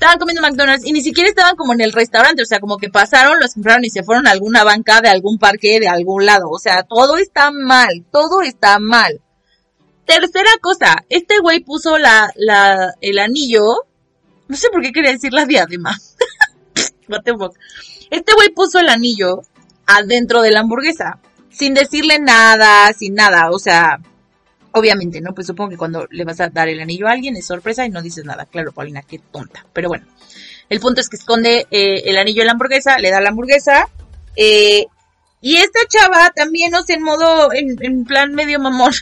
estaban 0.00 0.18
comiendo 0.18 0.40
McDonald's 0.40 0.86
y 0.86 0.92
ni 0.92 1.02
siquiera 1.02 1.28
estaban 1.28 1.56
como 1.56 1.74
en 1.74 1.82
el 1.82 1.92
restaurante, 1.92 2.42
o 2.42 2.46
sea, 2.46 2.58
como 2.58 2.78
que 2.78 2.88
pasaron, 2.88 3.38
los 3.38 3.52
compraron 3.52 3.84
y 3.84 3.90
se 3.90 4.02
fueron 4.02 4.26
a 4.26 4.30
alguna 4.30 4.64
banca 4.64 5.02
de 5.02 5.10
algún 5.10 5.38
parque 5.38 5.78
de 5.78 5.88
algún 5.88 6.24
lado, 6.24 6.48
o 6.48 6.58
sea, 6.58 6.84
todo 6.84 7.18
está 7.18 7.50
mal, 7.50 8.06
todo 8.10 8.40
está 8.40 8.78
mal. 8.78 9.20
Tercera 10.06 10.50
cosa, 10.62 11.04
este 11.10 11.38
güey 11.40 11.60
puso 11.60 11.98
la, 11.98 12.32
la, 12.34 12.94
el 13.02 13.18
anillo, 13.18 13.74
no 14.48 14.56
sé 14.56 14.68
por 14.72 14.80
qué 14.80 14.90
quería 14.90 15.12
decir 15.12 15.34
la 15.34 15.44
diadema. 15.44 15.90
este 18.10 18.32
güey 18.34 18.48
puso 18.54 18.78
el 18.78 18.88
anillo 18.88 19.42
adentro 19.86 20.40
de 20.40 20.50
la 20.50 20.60
hamburguesa, 20.60 21.18
sin 21.50 21.74
decirle 21.74 22.18
nada, 22.18 22.90
sin 22.94 23.14
nada, 23.14 23.50
o 23.50 23.58
sea, 23.58 23.98
Obviamente, 24.72 25.20
¿no? 25.20 25.34
Pues 25.34 25.46
supongo 25.46 25.70
que 25.70 25.76
cuando 25.76 26.06
le 26.10 26.24
vas 26.24 26.40
a 26.40 26.48
dar 26.48 26.68
el 26.68 26.80
anillo 26.80 27.08
a 27.08 27.12
alguien 27.12 27.36
es 27.36 27.46
sorpresa 27.46 27.84
y 27.84 27.90
no 27.90 28.02
dices 28.02 28.24
nada. 28.24 28.46
Claro, 28.46 28.72
Paulina, 28.72 29.02
qué 29.02 29.18
tonta. 29.18 29.66
Pero 29.72 29.88
bueno, 29.88 30.06
el 30.68 30.80
punto 30.80 31.00
es 31.00 31.08
que 31.08 31.16
esconde 31.16 31.66
eh, 31.70 32.02
el 32.04 32.16
anillo 32.16 32.42
en 32.42 32.46
la 32.46 32.52
hamburguesa, 32.52 32.98
le 32.98 33.10
da 33.10 33.20
la 33.20 33.30
hamburguesa. 33.30 33.88
Eh, 34.36 34.86
y 35.40 35.56
esta 35.56 35.80
chava 35.88 36.30
también, 36.34 36.70
no 36.70 36.82
sé, 36.82 36.94
en 36.94 37.02
modo, 37.02 37.50
en, 37.52 38.04
plan 38.04 38.32
medio 38.32 38.60
mamón, 38.60 38.92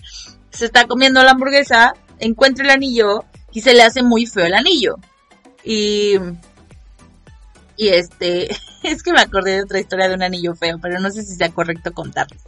se 0.50 0.64
está 0.64 0.86
comiendo 0.86 1.22
la 1.22 1.32
hamburguesa. 1.32 1.94
encuentra 2.18 2.64
el 2.64 2.70
anillo 2.70 3.24
y 3.52 3.60
se 3.60 3.74
le 3.74 3.82
hace 3.82 4.02
muy 4.02 4.26
feo 4.26 4.46
el 4.46 4.54
anillo. 4.54 4.96
Y 5.62 6.16
y 7.76 7.88
este, 7.88 8.48
es 8.90 9.02
que 9.02 9.12
me 9.12 9.20
acordé 9.20 9.56
de 9.56 9.62
otra 9.62 9.80
historia 9.80 10.08
de 10.08 10.14
un 10.14 10.22
anillo 10.22 10.54
feo, 10.54 10.78
pero 10.80 10.98
no 11.00 11.10
sé 11.10 11.22
si 11.22 11.34
sea 11.34 11.50
correcto 11.50 11.92
contarles. 11.92 12.42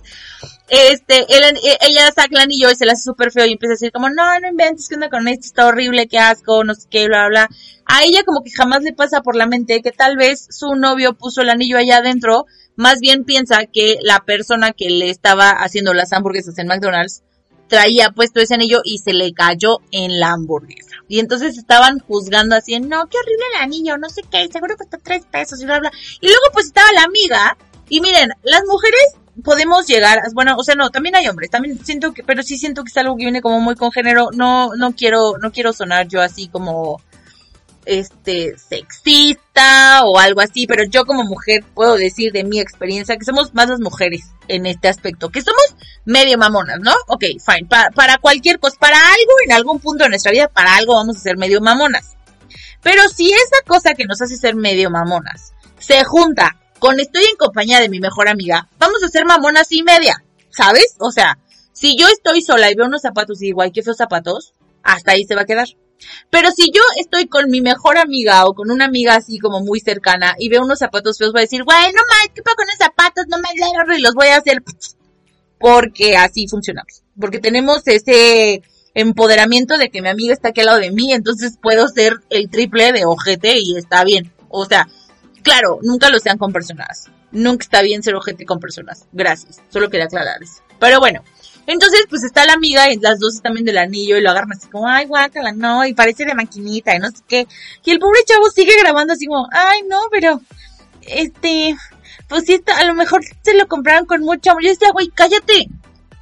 Este, 0.69 1.21
e, 1.21 1.79
ella 1.83 2.11
saca 2.11 2.29
el 2.31 2.39
anillo 2.39 2.71
y 2.71 2.77
se 2.77 2.87
le 2.87 2.93
hace 2.93 3.03
súper 3.03 3.31
feo 3.31 3.47
y 3.47 3.53
empieza 3.53 3.73
a 3.73 3.77
decir 3.77 3.93
como, 3.93 4.09
no, 4.09 4.41
no 4.41 4.49
inventes, 4.49 4.89
¿qué 4.89 4.95
onda 4.95 5.11
con 5.11 5.29
esto? 5.29 5.47
Está 5.47 5.67
horrible, 5.67 6.09
qué 6.09 6.19
asco, 6.19 6.65
no 6.65 6.75
sé 6.75 6.89
qué, 6.91 7.07
bla, 7.07 7.29
bla. 7.29 7.49
A 7.87 8.05
ella 8.05 8.23
como 8.25 8.43
que 8.43 8.51
jamás 8.51 8.83
le 8.83 8.93
pasa 8.93 9.21
por 9.21 9.37
la 9.37 9.47
mente 9.47 9.83
que 9.83 9.93
tal 9.93 10.17
vez 10.17 10.47
su 10.51 10.75
novio 10.75 11.15
puso 11.15 11.43
el 11.43 11.51
anillo 11.51 11.77
allá 11.77 11.99
adentro, 11.99 12.47
más 12.77 13.01
bien 13.01 13.25
piensa 13.25 13.67
que 13.67 13.99
la 14.03 14.21
persona 14.21 14.73
que 14.73 14.89
le 14.89 15.11
estaba 15.11 15.51
haciendo 15.51 15.93
las 15.95 16.13
hamburguesas 16.13 16.59
en 16.59 16.69
McDonald's 16.69 17.24
traía 17.69 18.11
puesto 18.11 18.41
ese 18.41 18.55
anillo 18.55 18.81
y 18.85 18.99
se 18.99 19.13
le 19.13 19.33
cayó 19.33 19.79
en 19.91 20.21
la 20.21 20.33
hamburguesa. 20.33 20.97
Y 21.09 21.19
entonces 21.19 21.59
estaban 21.59 21.99
juzgando 21.99 22.57
así, 22.57 22.79
no, 22.81 23.07
qué 23.07 23.19
horrible 23.19 23.45
el 23.55 23.63
anillo, 23.63 23.99
no 23.99 24.09
sé 24.09 24.23
qué, 24.31 24.49
seguro 24.51 24.77
cuesta 24.77 24.99
tres 24.99 25.25
pesos 25.31 25.61
y 25.61 25.65
bla, 25.65 25.81
bla. 25.81 25.93
Y 26.21 26.27
luego 26.27 26.45
pues 26.53 26.67
estaba 26.67 26.93
la 26.93 27.05
amiga, 27.05 27.57
y 27.89 28.01
miren, 28.01 28.31
las 28.43 28.63
mujeres 28.67 29.05
podemos 29.43 29.87
llegar, 29.87 30.21
bueno, 30.33 30.57
o 30.57 30.63
sea, 30.65 30.75
no, 30.75 30.91
también 30.91 31.17
hay 31.17 31.29
hombres, 31.29 31.51
también 31.51 31.85
siento 31.85 32.13
que, 32.13 32.23
pero 32.23 32.43
sí 32.43 32.57
siento 32.57 32.85
que 32.85 32.91
es 32.91 32.97
algo 32.97 33.17
que 33.17 33.25
viene 33.25 33.43
como 33.43 33.61
muy 33.61 33.75
con 33.75 33.93
género, 33.93 34.31
no, 34.33 34.71
no 34.77 34.93
quiero, 34.93 35.39
no 35.41 35.51
quiero 35.53 35.73
sonar 35.73 36.09
yo 36.09 36.21
así 36.21 36.49
como, 36.49 37.01
este, 37.87 38.57
sexista 38.57 40.05
o 40.05 40.19
algo 40.19 40.41
así, 40.41 40.67
pero 40.67 40.85
yo 40.85 41.05
como 41.05 41.25
mujer 41.25 41.65
puedo 41.75 41.97
decir 41.97 42.33
de 42.33 42.45
mi 42.45 42.61
experiencia 42.61 43.17
que 43.17 43.25
somos 43.25 43.55
más 43.55 43.69
las 43.69 43.81
mujeres 43.81 44.33
en 44.49 44.67
este 44.67 44.89
aspecto, 44.89 45.31
que 45.31 45.43
somos 45.43 45.74
medio 46.05 46.39
mamonas, 46.39 46.81
¿no? 46.81 46.93
Ok, 47.09 47.25
fine, 47.45 47.69
para 47.69 48.19
cualquier 48.19 48.59
cosa, 48.59 48.77
para 48.79 48.99
algo 48.99 49.33
en 49.45 49.53
algún 49.53 49.81
punto 49.81 50.05
de 50.05 50.11
nuestra 50.11 50.33
vida, 50.33 50.49
para 50.49 50.77
algo 50.77 50.95
vamos 50.95 51.17
a 51.17 51.21
ser 51.21 51.37
medio 51.37 51.61
mamonas. 51.61 52.17
Pero 52.83 53.03
si 53.09 53.31
esa 53.33 53.63
cosa 53.67 53.95
que 53.95 54.05
nos 54.05 54.21
hace 54.21 54.37
ser 54.37 54.55
medio 54.55 54.91
mamonas 54.91 55.55
se 55.79 56.05
junta 56.05 56.57
con 56.79 57.01
estoy 57.01 57.25
en 57.25 57.37
compañía 57.37 57.81
de 57.81 57.89
mi 57.89 57.99
mejor 57.99 58.29
amiga, 58.29 58.69
vamos 58.79 59.03
a 59.03 59.09
ser 59.09 59.25
mamonas 59.25 59.73
y 59.73 59.83
media, 59.83 60.23
¿sabes? 60.51 60.97
O 60.99 61.11
sea, 61.11 61.39
si 61.73 61.97
yo 61.97 62.07
estoy 62.09 62.43
sola 62.43 62.71
y 62.71 62.75
veo 62.75 62.87
unos 62.87 63.03
zapatos 63.03 63.41
y 63.43 63.47
digo, 63.47 63.63
ay, 63.63 63.73
qué 63.73 63.83
feos 63.83 63.97
zapatos, 63.97 64.53
hasta 64.83 65.13
ahí 65.13 65.25
se 65.25 65.35
va 65.35 65.43
a 65.43 65.47
quedar. 65.47 65.67
Pero 66.31 66.51
si 66.51 66.71
yo 66.71 66.83
estoy 66.99 67.27
con 67.27 67.51
mi 67.51 67.61
mejor 67.61 67.97
amiga 67.97 68.47
o 68.47 68.55
con 68.55 68.71
una 68.71 68.85
amiga 68.85 69.15
así 69.15 69.39
como 69.39 69.61
muy 69.61 69.81
cercana 69.81 70.35
y 70.39 70.49
veo 70.49 70.63
unos 70.63 70.79
zapatos 70.79 71.17
feos, 71.17 71.33
voy 71.33 71.41
a 71.41 71.43
decir, 71.43 71.65
güey, 71.65 71.93
no 71.93 72.03
mames, 72.09 72.33
¿qué 72.35 72.43
pasa 72.43 72.57
con 72.57 72.69
esos 72.69 72.79
zapatos? 72.79 73.25
No 73.29 73.39
me 73.39 73.97
y 73.97 74.01
los 74.03 74.15
voy 74.15 74.29
a 74.29 74.37
hacer. 74.37 74.63
Porque 75.65 76.15
así 76.15 76.47
funcionamos. 76.47 77.05
Porque 77.19 77.39
tenemos 77.39 77.81
ese 77.87 78.61
empoderamiento 78.93 79.79
de 79.79 79.89
que 79.89 80.03
mi 80.03 80.11
amiga 80.11 80.35
está 80.35 80.49
aquí 80.49 80.61
al 80.61 80.67
lado 80.67 80.79
de 80.79 80.91
mí, 80.91 81.15
entonces 81.15 81.57
puedo 81.59 81.89
ser 81.89 82.19
el 82.29 82.51
triple 82.51 82.93
de 82.93 83.07
ojete 83.07 83.59
y 83.59 83.75
está 83.79 84.05
bien. 84.05 84.31
O 84.51 84.67
sea, 84.67 84.87
claro, 85.43 85.79
nunca 85.81 86.11
lo 86.11 86.19
sean 86.19 86.37
con 86.37 86.53
personas. 86.53 87.07
Nunca 87.33 87.63
está 87.65 87.81
bien 87.81 88.03
ser 88.03 88.15
ojete 88.15 88.45
con 88.45 88.61
personas. 88.61 89.07
Gracias. 89.13 89.63
Solo 89.71 89.89
quería 89.89 90.05
aclararles. 90.05 90.63
Pero 90.79 91.01
bueno, 91.01 91.25
entonces, 91.67 92.05
pues 92.11 92.25
está 92.25 92.45
la 92.45 92.53
amiga 92.53 92.93
y 92.93 92.99
las 92.99 93.19
dos 93.19 93.41
también 93.41 93.65
del 93.65 93.79
anillo 93.79 94.19
y 94.19 94.21
lo 94.21 94.33
agarran 94.33 94.53
así 94.53 94.69
como, 94.69 94.87
ay, 94.87 95.07
guácala, 95.07 95.53
no, 95.53 95.87
y 95.87 95.95
parece 95.95 96.27
de 96.27 96.35
maquinita 96.35 96.95
y 96.95 96.99
no 96.99 97.09
sé 97.09 97.23
qué. 97.27 97.47
Y 97.87 97.91
el 97.91 97.99
pobre 97.99 98.19
chavo 98.27 98.51
sigue 98.51 98.79
grabando 98.83 99.15
así 99.15 99.25
como, 99.25 99.49
ay, 99.51 99.81
no, 99.89 99.97
pero, 100.11 100.43
este, 101.01 101.75
pues 102.29 102.45
sí, 102.47 102.63
a 102.67 102.85
lo 102.85 102.95
mejor 102.95 103.23
se 103.43 103.55
lo 103.55 103.67
compraron 103.69 104.07
con 104.07 104.21
mucho 104.21 104.51
amor. 104.51 104.63
Yo 104.63 104.71
decía, 104.71 104.91
güey, 104.93 105.09
cállate, 105.09 105.69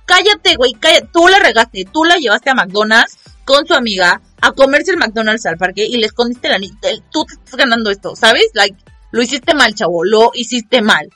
cállate, 0.07 0.57
güey, 0.57 0.73
cállate. 0.73 1.09
Tú 1.13 1.29
la 1.29 1.39
regaste, 1.39 1.85
tú 1.85 2.05
la 2.05 2.17
llevaste 2.17 2.51
a 2.51 2.55
McDonald's 2.55 3.17
con 3.45 3.67
su 3.67 3.75
amiga 3.75 4.21
a 4.41 4.53
comerse 4.53 4.93
el 4.93 4.97
McDonald's 4.99 5.47
al 5.47 5.57
parque 5.57 5.87
y 5.87 5.97
le 5.97 6.07
escondiste 6.07 6.49
el 6.49 6.55
anillo. 6.55 6.75
Tú 7.11 7.25
te 7.25 7.35
estás 7.35 7.57
ganando 7.57 7.91
esto, 7.91 8.15
¿sabes? 8.17 8.47
Like, 8.55 8.77
lo 9.11 9.23
hiciste 9.23 9.55
mal, 9.55 9.75
chavo, 9.75 10.05
lo 10.05 10.31
hiciste 10.35 10.83
mal. 10.83 11.11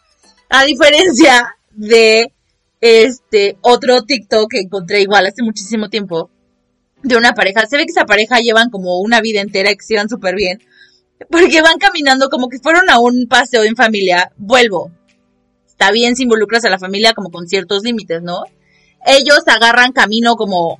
A 0.48 0.64
diferencia 0.64 1.56
de 1.70 2.32
este, 2.80 3.58
otro 3.62 4.02
TikTok 4.02 4.50
que 4.50 4.60
encontré 4.60 5.00
igual 5.00 5.26
hace 5.26 5.42
muchísimo 5.42 5.88
tiempo 5.88 6.30
de 7.02 7.16
una 7.16 7.32
pareja. 7.32 7.66
Se 7.66 7.76
ve 7.76 7.84
que 7.84 7.92
esa 7.92 8.04
pareja 8.04 8.38
llevan 8.38 8.70
como 8.70 9.00
una 9.00 9.20
vida 9.20 9.40
entera 9.40 9.70
y 9.70 9.76
que 9.76 9.84
se 9.84 9.96
van 9.96 10.08
súper 10.08 10.34
bien. 10.34 10.60
Porque 11.30 11.62
van 11.62 11.78
caminando 11.78 12.28
como 12.28 12.48
que 12.48 12.58
fueron 12.58 12.90
a 12.90 12.98
un 12.98 13.26
paseo 13.26 13.64
en 13.64 13.76
familia. 13.76 14.32
Vuelvo. 14.36 14.90
Está 15.66 15.90
bien 15.90 16.16
si 16.16 16.24
involucras 16.24 16.64
a 16.64 16.70
la 16.70 16.78
familia 16.78 17.14
como 17.14 17.30
con 17.30 17.48
ciertos 17.48 17.82
límites, 17.82 18.22
¿no? 18.22 18.44
Ellos 19.04 19.40
agarran 19.46 19.92
camino 19.92 20.36
como, 20.36 20.78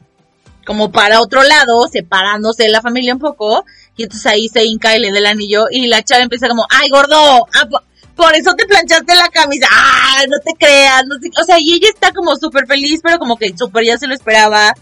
como 0.66 0.92
para 0.92 1.20
otro 1.20 1.42
lado, 1.42 1.86
separándose 1.88 2.64
de 2.64 2.70
la 2.70 2.82
familia 2.82 3.14
un 3.14 3.20
poco. 3.20 3.64
Y 3.96 4.04
entonces 4.04 4.26
ahí 4.26 4.48
se 4.48 4.64
hinca 4.64 4.96
y 4.96 5.00
le 5.00 5.10
da 5.10 5.18
el 5.18 5.26
anillo. 5.26 5.66
Y 5.70 5.86
la 5.86 6.02
chava 6.02 6.22
empieza 6.22 6.48
como, 6.48 6.66
¡ay, 6.70 6.90
gordo! 6.90 7.46
por 8.14 8.34
eso 8.34 8.54
te 8.54 8.64
planchaste 8.64 9.14
la 9.14 9.28
camisa, 9.28 9.66
ah, 9.70 10.22
no 10.26 10.38
te 10.42 10.54
creas, 10.58 11.04
no 11.06 11.16
sé, 11.18 11.30
o 11.38 11.44
sea, 11.44 11.60
y 11.60 11.74
ella 11.74 11.88
está 11.92 12.12
como 12.12 12.34
súper 12.36 12.66
feliz, 12.66 13.00
pero 13.02 13.18
como 13.18 13.36
que 13.36 13.54
súper 13.54 13.84
ya 13.84 13.98
se 13.98 14.06
lo 14.06 14.14
esperaba, 14.14 14.72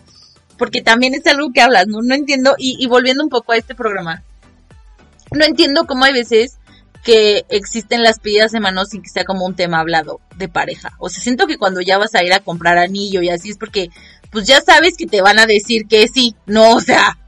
porque 0.56 0.82
también 0.82 1.14
es 1.14 1.26
algo 1.26 1.52
que 1.52 1.60
hablas, 1.60 1.88
¿no? 1.88 2.00
No 2.00 2.14
entiendo, 2.14 2.54
y 2.58 2.86
volviendo 2.86 3.24
un 3.24 3.30
poco 3.30 3.50
a 3.50 3.56
este 3.56 3.74
programa, 3.74 4.22
no 5.34 5.44
entiendo 5.44 5.86
cómo 5.86 6.04
hay 6.04 6.12
veces 6.12 6.58
que 7.04 7.44
existen 7.50 8.02
las 8.02 8.18
pedidas 8.18 8.52
de 8.52 8.60
manos 8.60 8.88
sin 8.88 9.02
que 9.02 9.10
sea 9.10 9.24
como 9.24 9.44
un 9.44 9.54
tema 9.54 9.80
hablado 9.80 10.20
de 10.36 10.48
pareja. 10.48 10.94
O 10.98 11.10
sea, 11.10 11.22
siento 11.22 11.46
que 11.46 11.58
cuando 11.58 11.80
ya 11.82 11.98
vas 11.98 12.14
a 12.14 12.24
ir 12.24 12.32
a 12.32 12.40
comprar 12.40 12.78
anillo 12.78 13.20
y 13.20 13.28
así 13.28 13.50
es 13.50 13.58
porque, 13.58 13.90
pues 14.30 14.46
ya 14.46 14.60
sabes 14.62 14.96
que 14.96 15.06
te 15.06 15.20
van 15.20 15.38
a 15.38 15.46
decir 15.46 15.86
que 15.86 16.08
sí, 16.08 16.34
no, 16.46 16.72
o 16.72 16.80
sea, 16.80 17.18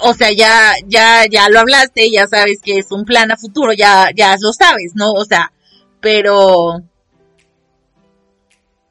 o, 0.00 0.14
sea, 0.14 0.32
ya, 0.32 0.74
ya, 0.86 1.26
ya 1.30 1.48
lo 1.48 1.60
hablaste, 1.60 2.10
ya 2.10 2.26
sabes 2.26 2.60
que 2.62 2.78
es 2.78 2.90
un 2.90 3.04
plan 3.04 3.30
a 3.30 3.36
futuro, 3.36 3.72
ya, 3.72 4.10
ya 4.16 4.36
lo 4.40 4.52
sabes, 4.52 4.92
¿no? 4.94 5.12
O 5.12 5.24
sea, 5.24 5.52
pero, 6.00 6.82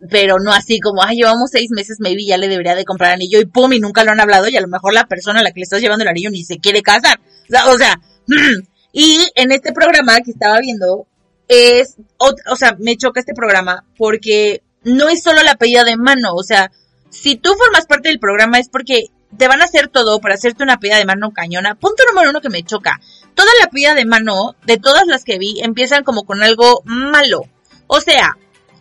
pero 0.10 0.38
no 0.40 0.52
así 0.54 0.80
como, 0.80 1.04
ay, 1.04 1.18
llevamos 1.18 1.52
seis 1.52 1.70
meses, 1.72 1.98
maybe 2.00 2.26
ya 2.26 2.38
le 2.38 2.48
debería 2.48 2.76
de 2.76 2.86
comprar 2.86 3.14
anillo 3.14 3.40
y 3.40 3.46
pum, 3.46 3.74
y 3.74 3.80
nunca 3.80 4.04
lo 4.04 4.12
han 4.12 4.20
hablado 4.20 4.48
y 4.48 4.58
a 4.58 4.62
lo 4.62 4.68
mejor 4.68 4.94
la 4.94 5.08
persona 5.08 5.40
a 5.40 5.44
la 5.44 5.52
que 5.52 5.60
le 5.60 5.64
estás 5.64 5.82
llevando 5.82 6.04
el 6.04 6.10
anillo 6.10 6.30
ni 6.30 6.44
se 6.44 6.60
quiere 6.60 6.82
casar. 6.82 7.20
O 7.68 7.78
sea, 7.78 8.00
y 8.92 9.28
en 9.36 9.52
este 9.52 9.74
programa 9.74 10.20
que 10.22 10.32
estaba 10.32 10.60
viendo, 10.60 11.08
es, 11.48 11.96
o, 12.18 12.34
o, 12.50 12.56
sea, 12.56 12.76
me 12.80 12.98
choca 12.98 13.20
este 13.20 13.34
programa 13.34 13.86
porque 13.98 14.62
no 14.84 15.10
es 15.10 15.24
solo 15.24 15.42
la 15.44 15.56
pedida 15.56 15.84
de 15.84 15.98
mano, 15.98 16.34
o 16.34 16.44
sea, 16.44 16.72
si 17.10 17.36
tú 17.36 17.54
formas 17.56 17.86
parte 17.86 18.10
del 18.10 18.20
programa 18.20 18.60
es 18.60 18.70
porque 18.70 19.06
te 19.38 19.48
van 19.48 19.62
a 19.62 19.66
hacer 19.66 19.88
todo 19.88 20.20
para 20.20 20.36
hacerte 20.36 20.64
una 20.64 20.80
pedida 20.80 20.98
de 20.98 21.06
mano 21.06 21.32
cañona. 21.32 21.76
Punto 21.76 22.04
número 22.08 22.30
uno 22.30 22.42
que 22.42 22.50
me 22.50 22.64
choca. 22.64 23.00
Toda 23.34 23.50
la 23.62 23.70
pedida 23.70 23.94
de 23.94 24.06
mano, 24.06 24.56
de 24.66 24.78
todas 24.78 25.06
las 25.08 25.24
que 25.24 25.38
vi, 25.38 25.60
empiezan 25.62 26.04
como 26.04 26.24
con 26.24 26.44
algo 26.44 26.82
malo. 26.86 27.42
O 27.88 28.00
sea, 28.00 28.38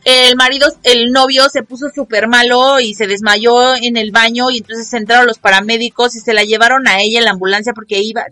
el 0.07 0.37
marido, 0.37 0.69
el 0.85 1.11
novio 1.11 1.49
se 1.49 1.65
puso 1.65 1.89
súper 1.93 2.29
malo 2.29 2.79
y 2.79 2.95
se 2.95 3.09
desmayó 3.09 3.75
en 3.75 3.97
el 3.97 4.13
baño 4.13 4.51
y 4.53 4.59
entonces 4.59 4.93
entraron 4.95 5.27
los 5.27 5.39
paramédicos 5.39 6.15
y 6.15 6.21
se 6.21 6.33
la 6.33 6.45
llevaron 6.45 6.87
a 6.87 7.01
ella 7.01 7.19
en 7.19 7.25
la 7.25 7.33
ambulancia 7.33 7.73
porque 7.75 7.99
iba. 7.99 8.25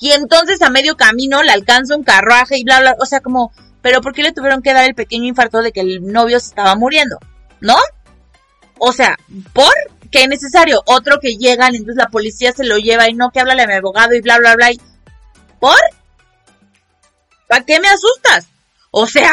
Y 0.00 0.12
entonces 0.12 0.62
a 0.62 0.70
medio 0.70 0.96
camino 0.96 1.42
le 1.42 1.52
alcanza 1.52 1.96
un 1.96 2.02
carruaje 2.02 2.56
y 2.56 2.64
bla, 2.64 2.80
bla. 2.80 2.96
O 2.98 3.04
sea, 3.04 3.20
como, 3.20 3.52
pero 3.82 4.00
¿por 4.00 4.14
qué 4.14 4.22
le 4.22 4.32
tuvieron 4.32 4.62
que 4.62 4.72
dar 4.72 4.88
el 4.88 4.94
pequeño 4.94 5.26
infarto 5.26 5.60
de 5.60 5.70
que 5.70 5.80
el 5.80 6.02
novio 6.02 6.40
se 6.40 6.48
estaba 6.48 6.74
muriendo? 6.76 7.18
¿No? 7.60 7.76
O 8.78 8.92
sea, 8.92 9.18
¿por? 9.52 9.74
que 10.10 10.22
es 10.22 10.28
necesario. 10.28 10.82
Otro 10.86 11.20
que 11.20 11.36
llegan, 11.36 11.74
entonces 11.74 11.96
la 11.96 12.08
policía 12.08 12.52
se 12.52 12.64
lo 12.64 12.78
lleva 12.78 13.08
y 13.08 13.14
no, 13.14 13.30
que 13.30 13.40
habla 13.40 13.62
a 13.62 13.66
mi 13.66 13.74
abogado 13.74 14.14
y 14.14 14.20
bla, 14.20 14.38
bla, 14.38 14.56
bla. 14.56 14.70
¿Por? 15.60 15.78
¿Para 17.48 17.64
qué 17.64 17.80
me 17.80 17.88
asustas? 17.88 18.46
O 18.90 19.06
sea, 19.06 19.32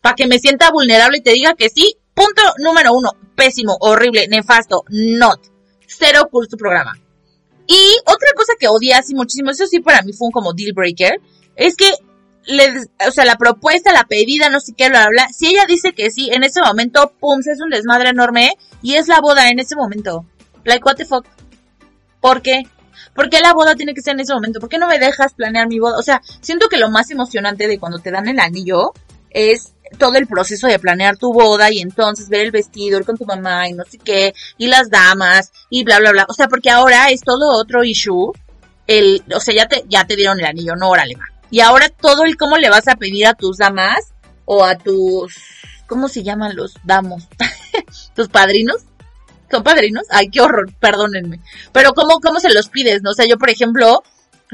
para 0.00 0.14
que 0.14 0.26
me 0.26 0.38
sienta 0.38 0.70
vulnerable 0.70 1.18
y 1.18 1.22
te 1.22 1.32
diga 1.32 1.54
que 1.54 1.68
sí. 1.68 1.96
Punto 2.14 2.42
número 2.58 2.92
uno. 2.92 3.12
Pésimo, 3.34 3.76
horrible, 3.80 4.26
nefasto, 4.28 4.84
not. 4.88 5.40
Cero 5.86 6.28
cool 6.30 6.48
tu 6.48 6.56
programa. 6.56 6.98
Y 7.66 7.96
otra 8.06 8.28
cosa 8.34 8.54
que 8.58 8.66
odié 8.68 8.94
así 8.94 9.14
muchísimo, 9.14 9.50
eso 9.50 9.66
sí 9.66 9.80
para 9.80 10.02
mí 10.02 10.12
fue 10.12 10.26
un 10.26 10.32
como 10.32 10.54
deal 10.54 10.72
breaker, 10.72 11.20
es 11.54 11.76
que 11.76 11.92
o 13.06 13.10
sea, 13.10 13.24
la 13.24 13.36
propuesta, 13.36 13.92
la 13.92 14.04
pedida, 14.04 14.48
no 14.48 14.60
sé 14.60 14.72
qué, 14.76 14.88
bla, 14.88 15.06
bla, 15.10 15.28
Si 15.36 15.48
ella 15.48 15.64
dice 15.68 15.92
que 15.92 16.10
sí, 16.10 16.30
en 16.32 16.44
ese 16.44 16.62
momento, 16.62 17.12
pum, 17.20 17.42
se 17.42 17.52
es 17.52 17.60
un 17.60 17.68
desmadre 17.70 18.10
enorme 18.10 18.54
y 18.80 18.94
es 18.94 19.06
la 19.08 19.20
boda 19.20 19.50
en 19.50 19.58
ese 19.58 19.76
momento. 19.76 20.24
Like, 20.64 20.82
what 20.84 20.96
the 20.96 21.04
fuck? 21.04 21.26
¿Por 22.20 22.42
qué? 22.42 22.62
¿Por 23.14 23.28
qué 23.28 23.40
la 23.40 23.52
boda 23.52 23.74
tiene 23.74 23.94
que 23.94 24.00
ser 24.00 24.14
en 24.14 24.20
ese 24.20 24.32
momento? 24.32 24.60
¿Por 24.60 24.68
qué 24.68 24.78
no 24.78 24.88
me 24.88 24.98
dejas 24.98 25.34
planear 25.34 25.68
mi 25.68 25.78
boda? 25.78 25.98
O 25.98 26.02
sea, 26.02 26.22
siento 26.40 26.68
que 26.68 26.78
lo 26.78 26.90
más 26.90 27.10
emocionante 27.10 27.68
de 27.68 27.78
cuando 27.78 27.98
te 27.98 28.10
dan 28.10 28.28
el 28.28 28.38
anillo 28.38 28.92
es 29.30 29.74
todo 29.96 30.16
el 30.16 30.26
proceso 30.26 30.66
de 30.66 30.78
planear 30.78 31.16
tu 31.16 31.32
boda 31.32 31.70
y 31.70 31.80
entonces 31.80 32.28
ver 32.28 32.42
el 32.42 32.50
vestido, 32.50 32.98
ir 32.98 33.06
con 33.06 33.16
tu 33.16 33.24
mamá 33.24 33.68
y 33.68 33.72
no 33.72 33.84
sé 33.84 33.98
qué, 33.98 34.34
y 34.58 34.66
las 34.66 34.90
damas 34.90 35.52
y 35.70 35.84
bla, 35.84 35.98
bla, 35.98 36.12
bla. 36.12 36.26
O 36.28 36.34
sea, 36.34 36.48
porque 36.48 36.70
ahora 36.70 37.10
es 37.10 37.22
todo 37.22 37.56
otro 37.56 37.84
issue. 37.84 38.32
El, 38.86 39.22
o 39.34 39.40
sea, 39.40 39.54
ya 39.54 39.66
te, 39.66 39.84
ya 39.88 40.04
te 40.06 40.16
dieron 40.16 40.40
el 40.40 40.46
anillo, 40.46 40.74
no, 40.74 40.88
órale, 40.88 41.14
va 41.14 41.38
y 41.50 41.60
ahora 41.60 41.88
todo 41.88 42.24
el 42.24 42.36
cómo 42.36 42.56
le 42.56 42.70
vas 42.70 42.88
a 42.88 42.96
pedir 42.96 43.26
a 43.26 43.34
tus 43.34 43.58
damas 43.58 44.12
o 44.44 44.64
a 44.64 44.76
tus, 44.76 45.34
¿cómo 45.86 46.08
se 46.08 46.22
llaman 46.22 46.56
los 46.56 46.74
damos? 46.84 47.28
tus 48.14 48.28
padrinos. 48.28 48.82
¿Son 49.50 49.62
padrinos? 49.62 50.04
Ay, 50.10 50.28
qué 50.28 50.42
horror, 50.42 50.70
perdónenme. 50.78 51.40
Pero 51.72 51.94
¿cómo, 51.94 52.20
cómo 52.20 52.38
se 52.38 52.52
los 52.52 52.68
pides, 52.68 53.00
no? 53.02 53.10
O 53.10 53.14
sea, 53.14 53.26
yo, 53.26 53.38
por 53.38 53.48
ejemplo, 53.48 54.02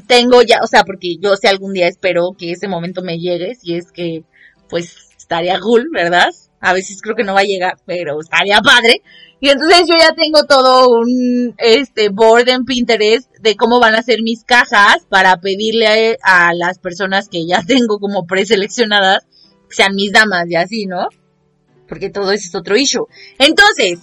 tengo 0.07 0.43
ya, 0.43 0.61
o 0.63 0.69
sea, 0.69 0.85
porque 0.85 1.17
yo 1.17 1.37
sé 1.37 1.49
algún 1.49 1.73
día 1.73 1.89
espero 1.89 2.37
que 2.39 2.53
ese 2.53 2.69
momento 2.69 3.03
me 3.03 3.19
llegue, 3.19 3.57
si 3.57 3.75
es 3.75 3.91
que, 3.91 4.23
pues, 4.69 5.09
estaría 5.35 5.61
cool, 5.61 5.89
¿verdad? 5.93 6.31
A 6.61 6.73
veces 6.73 7.01
creo 7.03 7.17
que 7.17 7.25
no 7.25 7.35
va 7.35 7.41
a 7.41 7.45
llegar, 7.45 7.77
pero 7.85 8.21
estaría 8.21 8.61
padre. 8.61 9.03
Y 9.41 9.49
entonces 9.49 9.81
yo 9.87 9.95
ya 9.99 10.15
tengo 10.15 10.45
todo 10.45 10.89
un, 10.89 11.55
este, 11.59 12.09
board 12.09 12.49
en 12.49 12.65
Pinterest 12.65 13.31
de 13.41 13.57
cómo 13.57 13.81
van 13.81 13.95
a 13.95 14.03
ser 14.03 14.23
mis 14.23 14.45
cajas 14.45 15.05
para 15.09 15.37
pedirle 15.41 16.17
a, 16.23 16.55
las 16.55 16.79
personas 16.79 17.29
que 17.29 17.47
ya 17.47 17.63
tengo 17.67 17.99
como 17.99 18.27
preseleccionadas, 18.27 19.27
que 19.69 19.77
sean 19.77 19.95
mis 19.95 20.13
damas 20.13 20.47
y 20.49 20.55
así, 20.55 20.87
¿no? 20.87 21.09
Porque 21.89 22.09
todo 22.09 22.33
eso 22.33 22.49
es 22.49 22.55
otro 22.55 22.77
issue. 22.77 23.07
Entonces, 23.39 23.99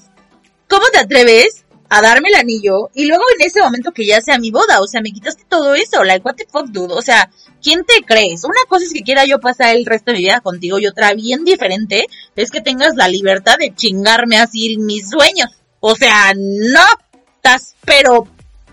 ¿cómo 0.68 0.86
te 0.92 1.00
atreves 1.00 1.61
a 1.94 2.02
darme 2.02 2.30
el 2.30 2.36
anillo 2.36 2.90
y 2.94 3.06
luego 3.06 3.22
en 3.38 3.46
ese 3.46 3.62
momento 3.62 3.92
que 3.92 4.06
ya 4.06 4.22
sea 4.22 4.40
mi 4.40 4.50
boda, 4.50 4.80
o 4.80 4.88
sea, 4.88 5.02
me 5.02 5.12
quitaste 5.12 5.44
todo 5.50 5.76
eso, 5.76 6.06
like 6.06 6.26
what 6.26 6.36
the 6.36 6.48
fuck 6.50 6.68
dude, 6.68 6.94
o 6.94 7.02
sea, 7.02 7.30
¿quién 7.62 7.84
te 7.84 8.06
crees? 8.06 8.46
Una 8.46 8.62
cosa 8.70 8.86
es 8.86 8.94
que 8.94 9.04
quiera 9.04 9.26
yo 9.26 9.42
pasar 9.42 9.76
el 9.76 9.86
resto 9.86 10.12
de 10.12 10.18
mi 10.18 10.24
vida 10.24 10.40
contigo 10.40 10.80
y 10.80 10.88
otra 10.88 11.14
bien 11.14 11.44
diferente 11.44 12.06
es 12.38 12.50
que 12.50 12.62
tengas 12.62 12.96
la 12.96 13.10
libertad 13.10 13.58
de 13.60 13.76
chingarme 13.76 14.38
así 14.38 14.78
mis 14.78 15.10
sueños. 15.10 15.50
O 15.82 15.94
sea, 15.98 16.32
no, 16.34 16.86
estás, 17.36 17.76
pero 17.84 18.26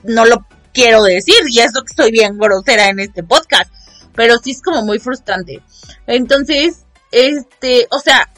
no 0.04 0.24
lo 0.24 0.46
quiero 0.72 1.02
decir 1.02 1.40
y 1.48 1.58
eso 1.58 1.82
que 1.82 1.90
estoy 1.90 2.12
bien 2.12 2.38
grosera 2.38 2.88
en 2.88 3.00
este 3.00 3.24
podcast, 3.24 3.74
pero 4.14 4.38
sí 4.38 4.52
es 4.52 4.62
como 4.62 4.82
muy 4.82 5.00
frustrante. 5.00 5.60
Entonces, 6.06 6.84
este, 7.10 7.88
o 7.90 7.98
sea, 7.98 8.30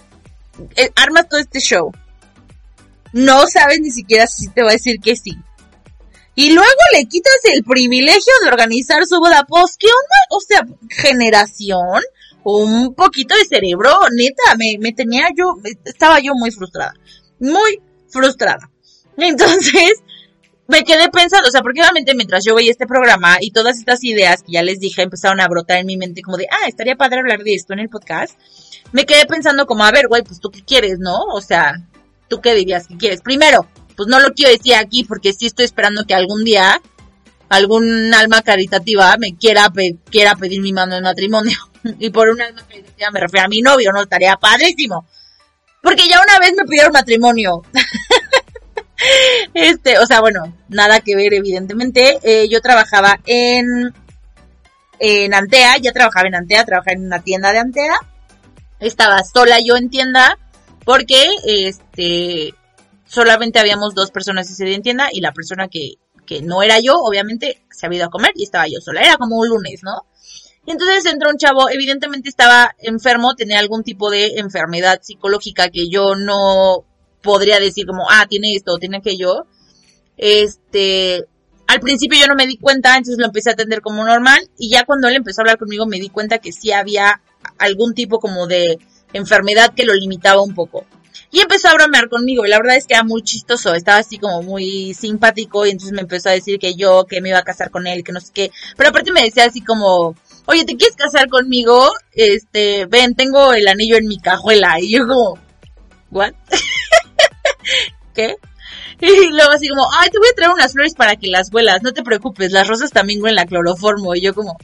eh, 0.75 0.91
armas 0.97 1.29
todo 1.29 1.39
este 1.39 1.61
show 1.61 1.93
no 3.12 3.47
sabes 3.47 3.81
ni 3.81 3.90
siquiera 3.90 4.26
si 4.26 4.49
te 4.49 4.62
va 4.62 4.71
a 4.71 4.75
decir 4.75 5.00
que 5.00 5.17
sí. 5.17 5.37
Y 6.35 6.52
luego 6.52 6.71
le 6.95 7.05
quitas 7.07 7.38
el 7.52 7.64
privilegio 7.64 8.33
de 8.43 8.49
organizar 8.49 9.05
su 9.07 9.19
boda. 9.19 9.45
Pues, 9.49 9.76
¿qué 9.79 9.88
onda? 9.88 10.17
O 10.31 10.40
sea, 10.40 10.67
generación, 10.88 12.02
un 12.45 12.95
poquito 12.95 13.35
de 13.35 13.45
cerebro, 13.45 13.90
neta, 14.17 14.57
me, 14.57 14.79
me 14.79 14.93
tenía 14.93 15.26
yo, 15.37 15.57
estaba 15.85 16.21
yo 16.21 16.33
muy 16.35 16.50
frustrada. 16.50 16.95
Muy 17.40 17.83
frustrada. 18.09 18.71
Entonces, 19.19 20.02
me 20.71 20.85
quedé 20.85 21.09
pensando, 21.09 21.49
o 21.49 21.50
sea, 21.50 21.62
porque 21.62 21.81
obviamente 21.81 22.14
mientras 22.14 22.45
yo 22.45 22.55
veía 22.55 22.71
este 22.71 22.87
programa 22.87 23.38
y 23.40 23.50
todas 23.50 23.76
estas 23.79 24.05
ideas 24.05 24.43
que 24.43 24.52
ya 24.52 24.62
les 24.62 24.79
dije 24.79 25.02
empezaron 25.02 25.40
a 25.40 25.49
brotar 25.49 25.79
en 25.79 25.87
mi 25.87 25.97
mente 25.97 26.23
como 26.23 26.37
de, 26.37 26.47
ah, 26.49 26.69
estaría 26.69 26.95
padre 26.95 27.19
hablar 27.19 27.43
de 27.43 27.55
esto 27.55 27.73
en 27.73 27.81
el 27.81 27.88
podcast, 27.88 28.38
me 28.93 29.05
quedé 29.05 29.26
pensando 29.26 29.67
como, 29.67 29.85
a 29.85 29.90
ver, 29.90 30.07
güey, 30.07 30.23
pues 30.23 30.38
tú 30.38 30.49
qué 30.50 30.62
quieres, 30.62 31.00
¿no? 31.00 31.25
O 31.35 31.40
sea, 31.40 31.75
¿tú 32.31 32.41
qué 32.41 32.55
dirías 32.55 32.87
que 32.87 32.97
quieres? 32.97 33.21
Primero, 33.21 33.67
pues 33.97 34.09
no 34.09 34.21
lo 34.21 34.33
quiero 34.33 34.53
decir 34.53 34.75
aquí 34.77 35.05
porque 35.05 35.35
sí 35.35 35.45
estoy 35.45 35.67
esperando 35.67 36.07
que 36.07 36.15
algún 36.15 36.45
día 36.45 36.81
algún 37.51 38.15
alma 38.15 38.43
caritativa 38.43 39.17
me 39.19 39.37
quiera, 39.37 39.71
quiera 40.09 40.37
pedir 40.37 40.63
mi 40.63 40.73
mano 40.73 40.97
en 40.97 41.03
matrimonio. 41.03 41.59
y 41.99 42.09
por 42.11 42.31
un 42.31 42.41
alma 42.41 42.63
caritativa 42.67 43.11
me 43.11 43.21
refiero 43.21 43.47
a 43.47 43.49
mi 43.49 43.61
novio, 43.61 43.93
¿no? 43.93 44.03
Estaría 44.03 44.37
padrísimo. 44.37 45.07
Porque 45.83 46.09
ya 46.09 46.23
una 46.23 46.39
vez 46.39 46.55
me 46.57 46.65
pidieron 46.65 46.93
matrimonio. 46.93 47.63
este, 49.55 49.99
o 49.99 50.07
sea, 50.07 50.21
bueno, 50.21 50.57
nada 50.69 51.01
que 51.01 51.17
ver, 51.17 51.35
evidentemente. 51.35 52.19
Eh, 52.23 52.49
yo 52.49 52.61
trabajaba 52.61 53.19
en, 53.27 53.93
en 55.01 55.35
Antea, 55.35 55.79
ya 55.79 55.93
trabajaba 55.93 56.29
en 56.29 56.37
Antea, 56.37 56.65
trabajaba 56.65 56.93
en 56.93 57.07
una 57.07 57.21
tienda 57.21 57.51
de 57.51 57.59
Antea. 57.59 57.97
Estaba 58.79 59.25
sola 59.25 59.59
yo 59.59 59.77
en 59.77 59.91
tienda 59.91 60.39
porque 60.85 61.29
este 61.45 62.55
solamente 63.07 63.59
habíamos 63.59 63.95
dos 63.95 64.11
personas 64.11 64.51
ese 64.51 64.65
día 64.65 64.77
en 64.77 64.83
tienda 64.83 65.09
y 65.13 65.21
la 65.21 65.33
persona 65.33 65.69
que, 65.69 65.95
que 66.27 66.43
no 66.43 66.63
era 66.63 66.79
yo, 66.79 66.95
obviamente, 66.97 67.63
se 67.71 67.87
había 67.87 67.99
ido 67.99 68.07
a 68.07 68.11
comer 68.11 68.33
y 68.37 68.45
estaba 68.45 68.69
yo 68.69 68.81
sola. 68.81 69.01
Era 69.01 69.17
como 69.17 69.37
un 69.39 69.49
lunes, 69.49 69.81
¿no? 69.83 70.07
Y 70.66 70.73
entonces 70.73 71.05
entró 71.07 71.31
un 71.31 71.38
chavo, 71.38 71.71
evidentemente 71.71 72.29
estaba 72.29 72.71
enfermo, 72.79 73.35
tenía 73.35 73.59
algún 73.59 73.83
tipo 73.83 74.11
de 74.11 74.38
enfermedad 74.38 75.01
psicológica 75.03 75.71
que 75.71 75.88
yo 75.88 76.14
no 76.14 76.85
podría 77.23 77.59
decir 77.59 77.87
como, 77.87 78.09
ah, 78.09 78.27
tiene 78.29 78.55
esto, 78.55 78.79
tiene 78.79 78.99
aquello. 78.99 79.47
Este, 80.16 81.27
al 81.66 81.81
principio 81.81 82.19
yo 82.19 82.27
no 82.27 82.35
me 82.35 82.47
di 82.47 82.57
cuenta, 82.59 82.90
entonces 82.90 83.19
lo 83.19 83.27
empecé 83.27 83.51
a 83.51 83.55
atender 83.55 83.81
como 83.81 84.05
normal 84.05 84.51
y 84.59 84.71
ya 84.71 84.85
cuando 84.85 85.09
él 85.09 85.16
empezó 85.16 85.40
a 85.40 85.43
hablar 85.43 85.59
conmigo 85.59 85.87
me 85.87 85.99
di 85.99 86.11
cuenta 86.11 86.38
que 86.38 86.53
sí 86.53 86.73
había 86.73 87.23
algún 87.59 87.95
tipo 87.95 88.21
como 88.21 88.47
de 88.47 88.79
enfermedad 89.12 89.75
que 89.75 89.85
lo 89.85 89.94
limitaba 89.94 90.42
un 90.42 90.55
poco. 90.55 90.85
Y 91.33 91.40
empezó 91.40 91.68
a 91.68 91.75
bromear 91.75 92.09
conmigo, 92.09 92.44
y 92.44 92.49
la 92.49 92.59
verdad 92.59 92.77
es 92.77 92.87
que 92.87 92.94
era 92.94 93.05
muy 93.05 93.23
chistoso, 93.23 93.75
estaba 93.75 93.99
así 93.99 94.18
como 94.18 94.42
muy 94.42 94.94
simpático, 94.94 95.64
y 95.64 95.70
entonces 95.70 95.92
me 95.92 96.01
empezó 96.01 96.29
a 96.29 96.33
decir 96.33 96.59
que 96.59 96.75
yo, 96.75 97.05
que 97.05 97.20
me 97.20 97.29
iba 97.29 97.38
a 97.38 97.44
casar 97.44 97.70
con 97.70 97.87
él, 97.87 98.03
que 98.03 98.12
no 98.12 98.20
sé 98.20 98.33
qué. 98.35 98.51
Pero 98.77 98.90
aparte 98.90 99.12
me 99.12 99.23
decía 99.23 99.44
así 99.44 99.61
como, 99.61 100.16
oye, 100.46 100.64
¿te 100.64 100.77
quieres 100.77 100.96
casar 100.96 101.29
conmigo? 101.29 101.92
Este, 102.12 102.87
ven, 102.87 103.14
tengo 103.14 103.53
el 103.53 103.68
anillo 103.68 103.96
en 103.96 104.09
mi 104.09 104.18
cajuela. 104.18 104.81
Y 104.81 104.90
yo 104.90 105.07
como, 105.07 105.38
¿what? 106.11 106.33
¿Qué? 108.14 108.37
Y 109.01 109.29
luego 109.31 109.53
así 109.53 109.68
como, 109.68 109.87
ay, 109.99 110.11
te 110.11 110.18
voy 110.18 110.29
a 110.33 110.35
traer 110.35 110.51
unas 110.51 110.73
flores 110.73 110.94
para 110.94 111.14
que 111.14 111.29
las 111.29 111.53
huelas, 111.53 111.83
no 111.83 111.92
te 111.92 112.03
preocupes, 112.03 112.51
las 112.51 112.66
rosas 112.66 112.90
también 112.90 113.23
huelen 113.23 113.37
la 113.37 113.46
cloroformo. 113.46 114.16
Y 114.16 114.20
yo 114.20 114.35
como, 114.35 114.59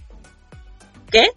¿qué? 1.12 1.30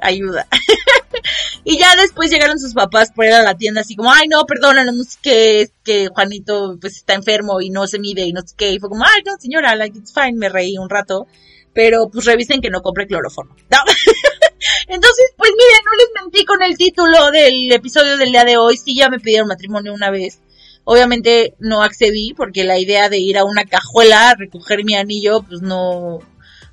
ayuda. 0.00 0.46
y 1.64 1.78
ya 1.78 1.94
después 1.96 2.30
llegaron 2.30 2.58
sus 2.58 2.74
papás 2.74 3.12
por 3.12 3.26
ir 3.26 3.32
a 3.32 3.42
la 3.42 3.56
tienda 3.56 3.80
así 3.80 3.96
como, 3.96 4.12
ay 4.12 4.28
no, 4.28 4.44
perdónanos, 4.46 4.94
no 4.94 5.04
qué, 5.22 5.62
es 5.62 5.72
que 5.84 6.08
Juanito 6.08 6.78
pues 6.80 6.96
está 6.96 7.14
enfermo 7.14 7.60
y 7.60 7.70
no 7.70 7.86
se 7.86 7.98
mide 7.98 8.22
y 8.22 8.32
no 8.32 8.40
sé 8.42 8.54
qué. 8.56 8.72
Y 8.72 8.78
fue 8.78 8.88
como, 8.88 9.04
ay 9.04 9.22
no 9.24 9.36
señora, 9.38 9.76
like 9.76 9.98
it's 9.98 10.12
fine, 10.12 10.34
me 10.34 10.48
reí 10.48 10.78
un 10.78 10.88
rato. 10.88 11.26
Pero 11.74 12.08
pues 12.10 12.24
revisen 12.24 12.60
que 12.60 12.70
no 12.70 12.82
compre 12.82 13.06
cloroformo. 13.06 13.54
Entonces, 14.88 15.32
pues 15.36 15.50
miren, 15.50 15.84
no 15.84 15.92
les 15.96 16.22
mentí 16.22 16.44
con 16.44 16.62
el 16.62 16.76
título 16.76 17.30
del 17.30 17.70
episodio 17.70 18.16
del 18.16 18.32
día 18.32 18.44
de 18.44 18.56
hoy. 18.56 18.76
Sí, 18.76 18.96
ya 18.96 19.08
me 19.08 19.20
pidieron 19.20 19.46
matrimonio 19.46 19.92
una 19.92 20.10
vez. 20.10 20.40
Obviamente 20.84 21.54
no 21.58 21.82
accedí 21.82 22.32
porque 22.34 22.64
la 22.64 22.78
idea 22.78 23.08
de 23.08 23.18
ir 23.18 23.36
a 23.38 23.44
una 23.44 23.64
cajuela 23.64 24.30
a 24.30 24.34
recoger 24.34 24.84
mi 24.84 24.94
anillo, 24.94 25.42
pues 25.42 25.60
no, 25.60 26.20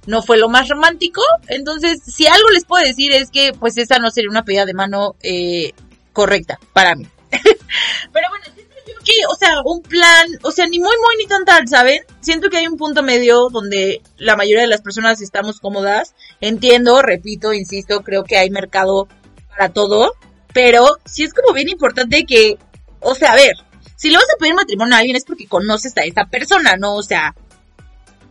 no 0.05 0.21
fue 0.21 0.37
lo 0.37 0.49
más 0.49 0.69
romántico. 0.69 1.21
Entonces, 1.47 2.01
si 2.05 2.27
algo 2.27 2.49
les 2.49 2.65
puedo 2.65 2.85
decir 2.85 3.11
es 3.11 3.31
que 3.31 3.53
pues 3.53 3.77
esa 3.77 3.99
no 3.99 4.11
sería 4.11 4.29
una 4.29 4.45
pedida 4.45 4.65
de 4.65 4.73
mano 4.73 5.15
eh, 5.21 5.73
correcta 6.13 6.59
para 6.73 6.95
mí. 6.95 7.07
Pero 7.31 8.29
bueno, 8.29 8.45
siento 8.53 8.75
yo 8.87 8.93
que, 9.03 9.13
o 9.29 9.35
sea, 9.35 9.61
un 9.63 9.81
plan, 9.81 10.27
o 10.43 10.51
sea, 10.51 10.67
ni 10.67 10.79
muy, 10.79 10.95
muy, 10.97 11.17
ni 11.17 11.27
tan 11.27 11.45
tal, 11.45 11.67
¿saben? 11.67 12.01
Siento 12.21 12.49
que 12.49 12.57
hay 12.57 12.67
un 12.67 12.77
punto 12.77 13.03
medio 13.03 13.49
donde 13.49 14.01
la 14.17 14.35
mayoría 14.35 14.61
de 14.61 14.69
las 14.69 14.81
personas 14.81 15.21
estamos 15.21 15.59
cómodas. 15.59 16.15
Entiendo, 16.41 17.01
repito, 17.01 17.53
insisto, 17.53 18.01
creo 18.01 18.23
que 18.23 18.37
hay 18.37 18.49
mercado 18.49 19.07
para 19.49 19.69
todo. 19.69 20.13
Pero 20.53 20.87
sí 21.05 21.23
es 21.23 21.33
como 21.33 21.53
bien 21.53 21.67
importante 21.67 22.25
que, 22.25 22.57
o 23.01 23.13
sea, 23.13 23.33
a 23.33 23.35
ver, 23.35 23.55
si 23.97 24.09
le 24.09 24.17
vas 24.17 24.25
a 24.33 24.37
pedir 24.39 24.53
matrimonio 24.53 24.95
a 24.95 24.99
alguien 24.99 25.17
es 25.17 25.25
porque 25.25 25.47
conoces 25.47 25.97
a 25.97 26.05
esa 26.05 26.25
persona, 26.25 26.77
¿no? 26.77 26.95
O 26.95 27.03
sea, 27.03 27.35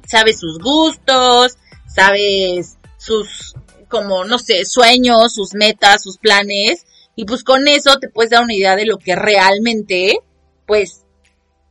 sabes 0.07 0.39
sus 0.39 0.59
gustos, 0.59 1.59
sabes 1.94 2.76
sus, 2.98 3.54
como, 3.88 4.24
no 4.24 4.38
sé, 4.38 4.64
sueños, 4.64 5.35
sus 5.35 5.54
metas, 5.54 6.02
sus 6.02 6.18
planes, 6.18 6.85
y 7.16 7.24
pues 7.24 7.44
con 7.44 7.68
eso 7.68 7.98
te 7.98 8.09
puedes 8.09 8.30
dar 8.30 8.42
una 8.42 8.54
idea 8.54 8.76
de 8.76 8.87
lo 8.87 8.98
que 8.98 9.14
realmente, 9.14 10.18
pues, 10.66 11.04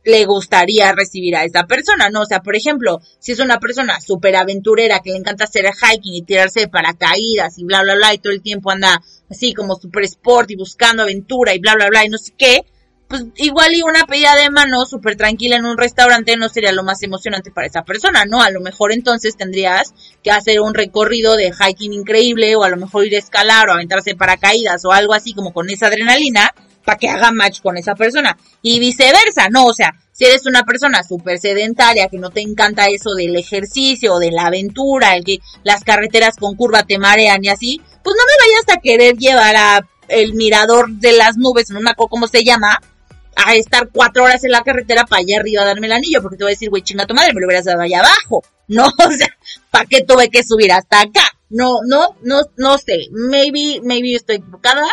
le 0.04 0.26
gustaría 0.26 0.92
recibir 0.92 1.34
a 1.34 1.44
esa 1.44 1.64
persona, 1.64 2.10
¿no? 2.10 2.22
O 2.22 2.26
sea, 2.26 2.40
por 2.40 2.56
ejemplo, 2.56 3.00
si 3.18 3.32
es 3.32 3.40
una 3.40 3.58
persona 3.58 4.00
súper 4.00 4.36
aventurera 4.36 5.00
que 5.00 5.10
le 5.10 5.16
encanta 5.16 5.44
hacer 5.44 5.64
hiking 5.64 6.14
y 6.14 6.22
tirarse 6.22 6.60
de 6.60 6.68
paracaídas 6.68 7.58
y 7.58 7.64
bla, 7.64 7.82
bla, 7.82 7.94
bla, 7.94 8.14
y 8.14 8.18
todo 8.18 8.32
el 8.32 8.42
tiempo 8.42 8.70
anda 8.70 9.02
así 9.30 9.54
como 9.54 9.76
súper 9.76 10.04
sport 10.04 10.50
y 10.50 10.56
buscando 10.56 11.02
aventura 11.02 11.54
y 11.54 11.58
bla, 11.58 11.74
bla, 11.74 11.88
bla, 11.88 12.04
y 12.04 12.10
no 12.10 12.18
sé 12.18 12.34
qué, 12.36 12.66
pues 13.14 13.26
igual 13.36 13.72
y 13.74 13.82
una 13.82 14.06
pedida 14.06 14.34
de 14.34 14.50
mano 14.50 14.84
súper 14.86 15.16
tranquila 15.16 15.54
en 15.54 15.66
un 15.66 15.78
restaurante 15.78 16.36
no 16.36 16.48
sería 16.48 16.72
lo 16.72 16.82
más 16.82 17.00
emocionante 17.04 17.52
para 17.52 17.68
esa 17.68 17.82
persona, 17.82 18.24
¿no? 18.24 18.42
A 18.42 18.50
lo 18.50 18.60
mejor 18.60 18.92
entonces 18.92 19.36
tendrías 19.36 19.94
que 20.24 20.32
hacer 20.32 20.60
un 20.60 20.74
recorrido 20.74 21.36
de 21.36 21.52
hiking 21.52 21.92
increíble 21.92 22.56
o 22.56 22.64
a 22.64 22.70
lo 22.70 22.76
mejor 22.76 23.06
ir 23.06 23.14
a 23.14 23.18
escalar 23.18 23.68
o 23.68 23.72
aventarse 23.72 24.16
paracaídas 24.16 24.84
o 24.84 24.90
algo 24.90 25.14
así 25.14 25.32
como 25.32 25.52
con 25.52 25.70
esa 25.70 25.86
adrenalina 25.86 26.52
para 26.84 26.98
que 26.98 27.08
haga 27.08 27.30
match 27.30 27.60
con 27.62 27.78
esa 27.78 27.94
persona. 27.94 28.36
Y 28.62 28.80
viceversa, 28.80 29.48
¿no? 29.48 29.66
O 29.66 29.72
sea, 29.72 29.94
si 30.10 30.24
eres 30.24 30.44
una 30.46 30.64
persona 30.64 31.04
súper 31.04 31.38
sedentaria, 31.38 32.08
que 32.08 32.18
no 32.18 32.30
te 32.30 32.40
encanta 32.40 32.86
eso 32.88 33.14
del 33.14 33.36
ejercicio, 33.36 34.14
o 34.14 34.18
de 34.18 34.32
la 34.32 34.46
aventura, 34.46 35.14
el 35.14 35.24
que 35.24 35.38
las 35.62 35.84
carreteras 35.84 36.36
con 36.36 36.56
curva 36.56 36.82
te 36.82 36.98
marean 36.98 37.44
y 37.44 37.48
así, 37.48 37.80
pues 38.02 38.16
no 38.16 38.22
me 38.24 38.44
vayas 38.44 38.76
a 38.76 38.80
querer 38.80 39.16
llevar 39.16 39.56
a 39.56 39.88
el 40.08 40.34
mirador 40.34 40.90
de 40.90 41.12
las 41.12 41.36
nubes, 41.36 41.70
no 41.70 41.80
me 41.80 41.90
acuerdo 41.90 42.10
cómo 42.10 42.26
se 42.26 42.44
llama, 42.44 42.78
a 43.36 43.54
estar 43.54 43.88
cuatro 43.92 44.24
horas 44.24 44.44
en 44.44 44.50
la 44.50 44.62
carretera 44.62 45.04
para 45.04 45.20
allá 45.20 45.38
arriba 45.38 45.62
a 45.62 45.66
darme 45.66 45.86
el 45.86 45.92
anillo, 45.92 46.22
porque 46.22 46.36
te 46.36 46.44
voy 46.44 46.52
a 46.52 46.54
decir, 46.54 46.70
güey, 46.70 46.82
chinga 46.82 47.06
tu 47.06 47.14
madre, 47.14 47.32
me 47.34 47.40
lo 47.40 47.46
hubieras 47.46 47.64
dado 47.64 47.80
allá 47.80 48.00
abajo. 48.00 48.42
No, 48.68 48.86
o 49.06 49.10
sea, 49.10 49.28
¿para 49.70 49.86
qué 49.86 50.02
tuve 50.02 50.28
que 50.30 50.42
subir 50.42 50.72
hasta 50.72 51.00
acá? 51.00 51.22
No, 51.50 51.78
no, 51.86 52.16
no, 52.22 52.42
no 52.56 52.78
sé. 52.78 53.08
Maybe, 53.12 53.80
maybe 53.82 54.14
estoy 54.14 54.36
equivocada. 54.36 54.84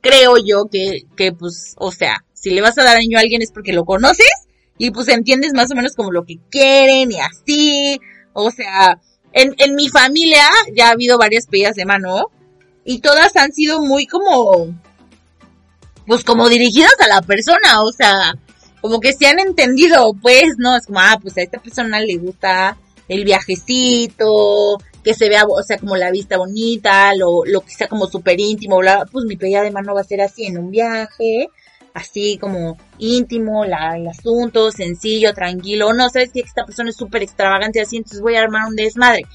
Creo 0.00 0.36
yo 0.38 0.66
que, 0.70 1.02
que, 1.16 1.32
pues, 1.32 1.74
o 1.76 1.90
sea, 1.90 2.24
si 2.32 2.50
le 2.50 2.60
vas 2.60 2.78
a 2.78 2.84
dar 2.84 2.96
anillo 2.96 3.18
a 3.18 3.20
alguien 3.20 3.42
es 3.42 3.52
porque 3.52 3.72
lo 3.72 3.84
conoces 3.84 4.30
y 4.78 4.92
pues 4.92 5.08
entiendes 5.08 5.52
más 5.54 5.70
o 5.72 5.74
menos 5.74 5.94
como 5.94 6.12
lo 6.12 6.24
que 6.24 6.38
quieren 6.50 7.10
y 7.10 7.18
así. 7.18 8.00
O 8.32 8.50
sea, 8.50 9.00
en, 9.32 9.54
en 9.58 9.74
mi 9.74 9.88
familia 9.88 10.48
ya 10.74 10.88
ha 10.88 10.92
habido 10.92 11.18
varias 11.18 11.46
pedidas 11.46 11.74
de 11.74 11.84
mano 11.84 12.30
y 12.84 13.00
todas 13.00 13.36
han 13.36 13.52
sido 13.52 13.80
muy 13.80 14.06
como, 14.06 14.74
pues 16.08 16.24
como 16.24 16.48
dirigidas 16.48 16.94
a 17.00 17.06
la 17.06 17.20
persona, 17.20 17.82
o 17.82 17.92
sea, 17.92 18.34
como 18.80 18.98
que 18.98 19.12
se 19.12 19.26
han 19.26 19.38
entendido, 19.38 20.14
pues, 20.14 20.54
¿no? 20.56 20.74
Es 20.74 20.86
como, 20.86 21.00
ah, 21.00 21.18
pues 21.20 21.36
a 21.36 21.42
esta 21.42 21.60
persona 21.60 22.00
le 22.00 22.16
gusta 22.16 22.78
el 23.08 23.24
viajecito, 23.24 24.78
que 25.04 25.12
se 25.12 25.28
vea, 25.28 25.44
o 25.44 25.62
sea, 25.62 25.76
como 25.76 25.96
la 25.96 26.10
vista 26.10 26.38
bonita, 26.38 27.14
lo, 27.14 27.44
lo 27.44 27.60
que 27.60 27.74
sea 27.74 27.88
como 27.88 28.06
súper 28.06 28.40
íntimo, 28.40 28.78
bla, 28.78 29.04
pues 29.12 29.26
mi 29.26 29.36
pedida 29.36 29.62
de 29.62 29.70
mano 29.70 29.94
va 29.94 30.00
a 30.00 30.04
ser 30.04 30.22
así 30.22 30.46
en 30.46 30.56
un 30.56 30.70
viaje, 30.70 31.48
así 31.92 32.38
como 32.38 32.78
íntimo, 32.98 33.66
la, 33.66 33.98
el 33.98 34.08
asunto, 34.08 34.70
sencillo, 34.70 35.34
tranquilo, 35.34 35.92
no 35.92 36.08
sabes 36.08 36.32
que 36.32 36.40
esta 36.40 36.64
persona 36.64 36.88
es 36.88 36.96
súper 36.96 37.22
extravagante 37.22 37.82
así, 37.82 37.98
entonces 37.98 38.22
voy 38.22 38.36
a 38.36 38.40
armar 38.40 38.66
un 38.66 38.76
desmadre. 38.76 39.26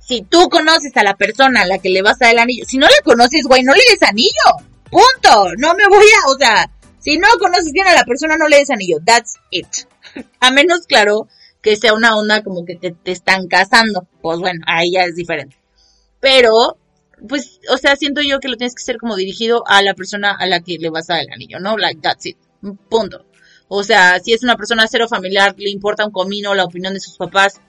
Si 0.00 0.22
tú 0.22 0.48
conoces 0.48 0.96
a 0.96 1.04
la 1.04 1.14
persona 1.14 1.62
a 1.62 1.66
la 1.66 1.78
que 1.78 1.88
le 1.88 2.02
vas 2.02 2.20
a 2.20 2.24
dar 2.24 2.34
el 2.34 2.40
anillo, 2.40 2.64
si 2.66 2.78
no 2.78 2.86
la 2.86 3.00
conoces, 3.04 3.44
güey, 3.46 3.62
no 3.62 3.74
le 3.74 3.82
des 3.92 4.02
anillo. 4.02 4.69
Punto. 4.90 5.52
No 5.58 5.74
me 5.74 5.86
voy 5.88 6.04
a, 6.04 6.30
o 6.30 6.38
sea, 6.38 6.70
si 6.98 7.16
no 7.18 7.28
conoces 7.38 7.72
bien 7.72 7.88
a 7.88 7.94
la 7.94 8.04
persona, 8.04 8.36
no 8.36 8.48
le 8.48 8.58
des 8.58 8.70
anillo. 8.70 8.98
That's 9.04 9.34
it. 9.50 9.68
a 10.40 10.50
menos, 10.50 10.86
claro, 10.86 11.28
que 11.62 11.76
sea 11.76 11.94
una 11.94 12.16
onda 12.16 12.42
como 12.42 12.64
que 12.64 12.76
te, 12.76 12.92
te 12.92 13.12
están 13.12 13.46
casando. 13.46 14.06
Pues 14.20 14.38
bueno, 14.38 14.60
ahí 14.66 14.92
ya 14.92 15.02
es 15.02 15.14
diferente. 15.14 15.56
Pero 16.20 16.76
pues, 17.28 17.60
o 17.70 17.76
sea, 17.76 17.96
siento 17.96 18.22
yo 18.22 18.40
que 18.40 18.48
lo 18.48 18.56
tienes 18.56 18.74
que 18.74 18.82
ser 18.82 18.98
como 18.98 19.16
dirigido 19.16 19.62
a 19.66 19.82
la 19.82 19.94
persona 19.94 20.32
a 20.32 20.46
la 20.46 20.60
que 20.60 20.78
le 20.78 20.90
vas 20.90 21.10
a 21.10 21.14
dar 21.14 21.24
el 21.24 21.32
anillo, 21.32 21.58
¿no? 21.60 21.76
Like, 21.76 22.00
that's 22.00 22.26
it. 22.26 22.36
Punto. 22.88 23.26
O 23.68 23.84
sea, 23.84 24.18
si 24.20 24.32
es 24.32 24.42
una 24.42 24.56
persona 24.56 24.86
cero 24.88 25.06
familiar, 25.08 25.54
le 25.56 25.70
importa 25.70 26.04
un 26.04 26.12
comino 26.12 26.54
la 26.54 26.64
opinión 26.64 26.94
de 26.94 27.00
sus 27.00 27.16
papás, 27.16 27.60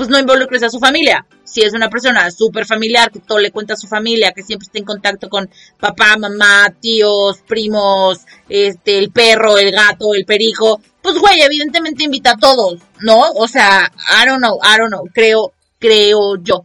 pues 0.00 0.08
no 0.08 0.18
involucres 0.18 0.62
a 0.62 0.70
su 0.70 0.78
familia. 0.78 1.26
Si 1.44 1.60
es 1.60 1.74
una 1.74 1.90
persona 1.90 2.30
súper 2.30 2.64
familiar, 2.64 3.10
que 3.10 3.18
todo 3.20 3.38
le 3.38 3.50
cuenta 3.50 3.74
a 3.74 3.76
su 3.76 3.86
familia, 3.86 4.32
que 4.32 4.42
siempre 4.42 4.64
está 4.64 4.78
en 4.78 4.86
contacto 4.86 5.28
con 5.28 5.50
papá, 5.78 6.16
mamá, 6.16 6.74
tíos, 6.80 7.42
primos, 7.46 8.20
este, 8.48 8.96
el 8.96 9.10
perro, 9.10 9.58
el 9.58 9.70
gato, 9.72 10.14
el 10.14 10.24
perico, 10.24 10.80
pues 11.02 11.18
güey, 11.18 11.42
evidentemente 11.42 12.04
invita 12.04 12.30
a 12.30 12.38
todos, 12.38 12.80
¿no? 13.00 13.30
O 13.32 13.46
sea, 13.46 13.92
I 14.08 14.26
don't 14.26 14.38
know, 14.38 14.58
I 14.62 14.78
don't 14.78 14.90
know, 14.90 15.04
creo, 15.12 15.52
creo 15.78 16.42
yo. 16.42 16.64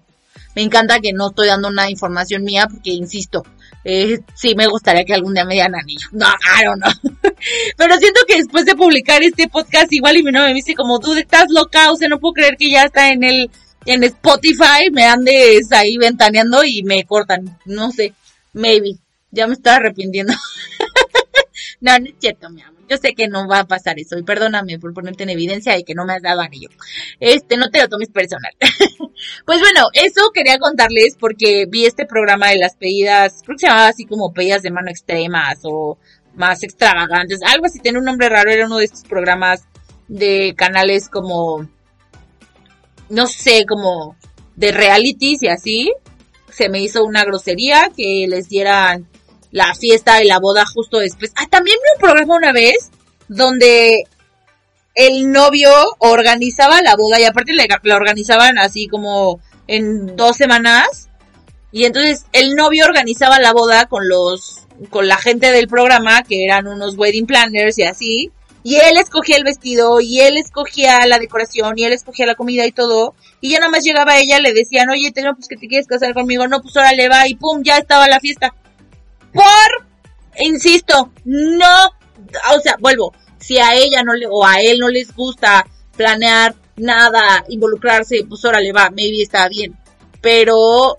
Me 0.56 0.62
encanta 0.62 1.02
que 1.02 1.12
no 1.12 1.28
estoy 1.28 1.48
dando 1.48 1.68
una 1.68 1.90
información 1.90 2.46
mía 2.46 2.70
porque, 2.72 2.92
insisto, 2.92 3.44
eh, 3.84 4.22
sí 4.34 4.56
me 4.56 4.68
gustaría 4.68 5.04
que 5.04 5.14
algún 5.14 5.34
día 5.34 5.44
me 5.44 5.56
dieran 5.56 5.76
anillo. 5.76 6.08
No, 6.14 6.28
I 6.28 6.64
don't 6.64 6.82
know. 6.82 7.12
Pero 7.78 7.98
siento 7.98 8.22
que 8.28 8.38
después 8.38 8.66
de 8.66 8.76
publicar 8.76 9.24
este 9.24 9.48
podcast, 9.48 9.92
igual 9.92 10.18
y 10.18 10.24
mi 10.24 10.32
novia 10.32 10.48
me 10.48 10.54
dice 10.56 10.76
como, 10.76 11.00
tú 11.00 11.14
estás 11.14 11.46
loca, 11.50 11.92
o 11.92 11.96
sea, 11.96 12.08
no 12.08 12.20
puedo 12.20 12.34
creer 12.34 12.58
que 12.58 12.70
ya 12.70 12.84
está 12.84 13.12
en 13.12 13.24
el, 13.24 13.50
en 13.86 14.04
Spotify, 14.04 14.90
me 14.92 15.06
andes 15.06 15.72
ahí 15.72 15.98
ventaneando 15.98 16.64
y 16.64 16.84
me 16.84 17.04
cortan. 17.06 17.60
No 17.66 17.92
sé, 17.92 18.14
maybe. 18.54 18.96
Ya 19.32 19.48
me 19.48 19.54
estoy 19.54 19.74
arrepintiendo. 19.74 20.34
no, 21.82 22.00
no 22.00 22.06
es 22.06 22.16
cierto, 22.20 22.50
mi 22.50 22.62
amor. 22.62 22.76
Yo 22.88 22.98
sé 22.98 23.14
que 23.16 23.28
no 23.28 23.48
va 23.48 23.60
a 23.60 23.68
pasar 23.68 24.00
eso 24.00 24.18
y 24.18 24.24
perdóname 24.24 24.78
por 24.78 24.94
ponerte 24.94 25.24
en 25.24 25.32
evidencia 25.32 25.78
y 25.78 25.84
que 25.84 25.96
no 25.96 26.06
me 26.06 26.14
has 26.14 26.22
dado 26.22 26.42
anillo. 26.42 26.70
Este, 27.20 27.58
no 27.58 27.70
te 27.70 27.82
lo 27.82 27.90
tomes 27.90 28.10
personal. 28.10 28.54
pues 29.46 29.60
bueno, 29.60 29.88
eso 29.94 30.30
quería 30.34 30.60
contarles 30.60 31.16
porque 31.20 31.66
vi 31.68 31.86
este 31.86 32.06
programa 32.06 32.50
de 32.50 32.60
las 32.60 32.76
pedidas, 32.76 33.42
creo 33.44 33.56
que 33.56 33.62
se 33.62 33.68
llamaba 33.68 33.88
así 33.88 34.06
como 34.06 34.34
pedidas 34.34 34.62
de 34.62 34.70
mano 34.70 34.92
extremas 34.92 35.60
o 35.64 35.98
más 36.36 36.64
extravagantes, 36.64 37.40
algo 37.46 37.66
así, 37.66 37.80
tiene 37.80 38.00
un 38.00 38.06
nombre 38.06 38.30
raro, 38.30 38.52
era 38.52 38.66
uno 38.66 38.78
de 38.78 38.86
estos 38.86 39.04
programas 39.04 39.64
de 40.08 40.54
canales 40.58 41.10
como, 41.10 41.68
no 43.10 43.28
sé, 43.28 43.66
como 43.68 44.16
de 44.56 44.72
realities 44.72 45.44
y 45.44 45.48
así. 45.48 45.94
Se 46.50 46.70
me 46.70 46.80
hizo 46.80 47.04
una 47.04 47.24
grosería 47.26 47.92
que 47.96 48.26
les 48.30 48.48
dieran 48.48 49.08
la 49.52 49.74
fiesta 49.76 50.24
y 50.24 50.28
la 50.28 50.40
boda 50.40 50.66
justo 50.66 51.00
después. 51.00 51.32
Ah, 51.36 51.48
también 51.50 51.78
vi 51.82 51.96
un 51.96 52.02
programa 52.02 52.36
una 52.36 52.54
vez 52.54 52.92
donde 53.28 54.04
el 54.96 55.32
novio 55.32 55.72
organizaba 56.00 56.82
la 56.82 56.96
boda 56.96 57.20
y 57.20 57.26
aparte 57.26 57.54
la 57.54 57.96
organizaban 57.96 58.58
así 58.58 58.88
como 58.88 59.40
en 59.68 60.16
dos 60.16 60.38
semanas. 60.38 61.10
Y 61.72 61.86
entonces 61.86 62.26
el 62.32 62.56
novio 62.56 62.86
organizaba 62.86 63.40
la 63.40 63.52
boda 63.52 63.88
con 63.88 64.08
los, 64.08 64.65
con 64.90 65.08
la 65.08 65.18
gente 65.18 65.52
del 65.52 65.68
programa, 65.68 66.24
que 66.24 66.44
eran 66.44 66.68
unos 66.68 66.98
wedding 66.98 67.26
planners 67.26 67.78
y 67.78 67.84
así. 67.84 68.32
Y 68.64 68.78
él 68.78 68.98
escogía 68.98 69.38
el 69.38 69.44
vestido, 69.44 70.02
y 70.02 70.22
él 70.22 70.38
escogía 70.38 71.06
la 71.06 71.20
decoración, 71.20 71.78
y 71.78 71.84
él 71.84 71.94
escogía 71.94 72.26
la 72.26 72.36
comida 72.36 72.66
y 72.66 72.72
todo. 72.72 73.14
Y 73.40 73.52
ya 73.52 73.60
nada 73.60 73.70
más 73.70 73.84
llegaba 73.84 74.18
ella, 74.18 74.40
le 74.40 74.54
decían, 74.54 74.90
oye, 74.90 75.12
tengo 75.12 75.36
pues 75.36 75.48
que 75.48 75.56
te 75.56 75.68
quieres 75.68 75.86
casar 75.86 76.14
conmigo. 76.16 76.48
No, 76.48 76.62
pues 76.62 76.76
ahora 76.76 76.94
le 76.94 77.08
va, 77.08 77.28
y 77.28 77.36
pum, 77.36 77.62
ya 77.64 77.78
estaba 77.78 78.08
la 78.08 78.20
fiesta 78.20 78.54
por, 79.36 79.86
insisto, 80.40 81.12
no, 81.26 81.88
o 82.56 82.60
sea, 82.62 82.78
vuelvo, 82.80 83.14
si 83.38 83.58
a 83.58 83.76
ella 83.76 84.02
no 84.02 84.14
le, 84.14 84.28
o 84.28 84.46
a 84.46 84.62
él 84.62 84.80
no 84.80 84.88
les 84.88 85.14
gusta 85.14 85.68
planear 85.98 86.56
nada, 86.78 87.44
involucrarse, 87.50 88.26
pues 88.28 88.46
órale 88.46 88.72
va, 88.72 88.90
maybe 88.90 89.22
está 89.22 89.50
bien. 89.50 89.78
Pero 90.22 90.96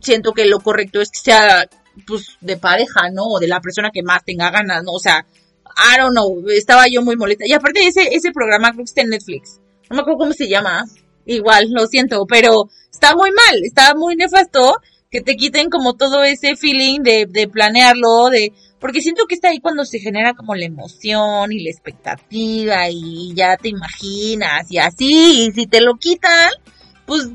siento 0.00 0.32
que 0.32 0.46
lo 0.46 0.60
correcto 0.60 1.02
es 1.02 1.10
que 1.10 1.18
sea, 1.18 1.68
pues, 2.06 2.36
de 2.40 2.56
pareja, 2.56 3.10
¿no? 3.12 3.24
O 3.24 3.40
de 3.40 3.48
la 3.48 3.60
persona 3.60 3.90
que 3.92 4.02
más 4.02 4.24
tenga 4.24 4.50
ganas, 4.50 4.82
¿no? 4.84 4.92
O 4.92 4.98
sea, 4.98 5.26
I 5.64 5.98
don't 5.98 6.12
know, 6.12 6.48
estaba 6.50 6.86
yo 6.88 7.02
muy 7.02 7.16
molesta. 7.16 7.46
Y 7.46 7.52
aparte 7.52 7.86
ese, 7.86 8.14
ese 8.14 8.32
programa 8.32 8.70
creo 8.70 8.84
que 8.84 8.90
está 8.90 9.02
en 9.02 9.10
Netflix. 9.10 9.60
No 9.90 9.96
me 9.96 10.02
acuerdo 10.02 10.18
cómo 10.18 10.32
se 10.32 10.48
llama. 10.48 10.84
Igual, 11.26 11.70
lo 11.70 11.86
siento, 11.86 12.26
pero 12.26 12.68
está 12.90 13.16
muy 13.16 13.30
mal, 13.30 13.64
está 13.64 13.94
muy 13.94 14.14
nefasto 14.14 14.76
que 15.10 15.20
te 15.20 15.36
quiten 15.36 15.70
como 15.70 15.94
todo 15.94 16.24
ese 16.24 16.56
feeling 16.56 17.00
de, 17.00 17.26
de 17.26 17.46
planearlo, 17.46 18.30
de, 18.30 18.52
porque 18.80 19.00
siento 19.00 19.26
que 19.26 19.36
está 19.36 19.50
ahí 19.50 19.60
cuando 19.60 19.84
se 19.84 20.00
genera 20.00 20.34
como 20.34 20.56
la 20.56 20.64
emoción 20.64 21.52
y 21.52 21.62
la 21.62 21.70
expectativa 21.70 22.90
y 22.90 23.32
ya 23.32 23.56
te 23.56 23.68
imaginas 23.68 24.70
y 24.70 24.78
así, 24.78 25.46
y 25.46 25.52
si 25.52 25.68
te 25.68 25.80
lo 25.80 25.94
quitan, 25.94 26.50
pues, 27.06 27.28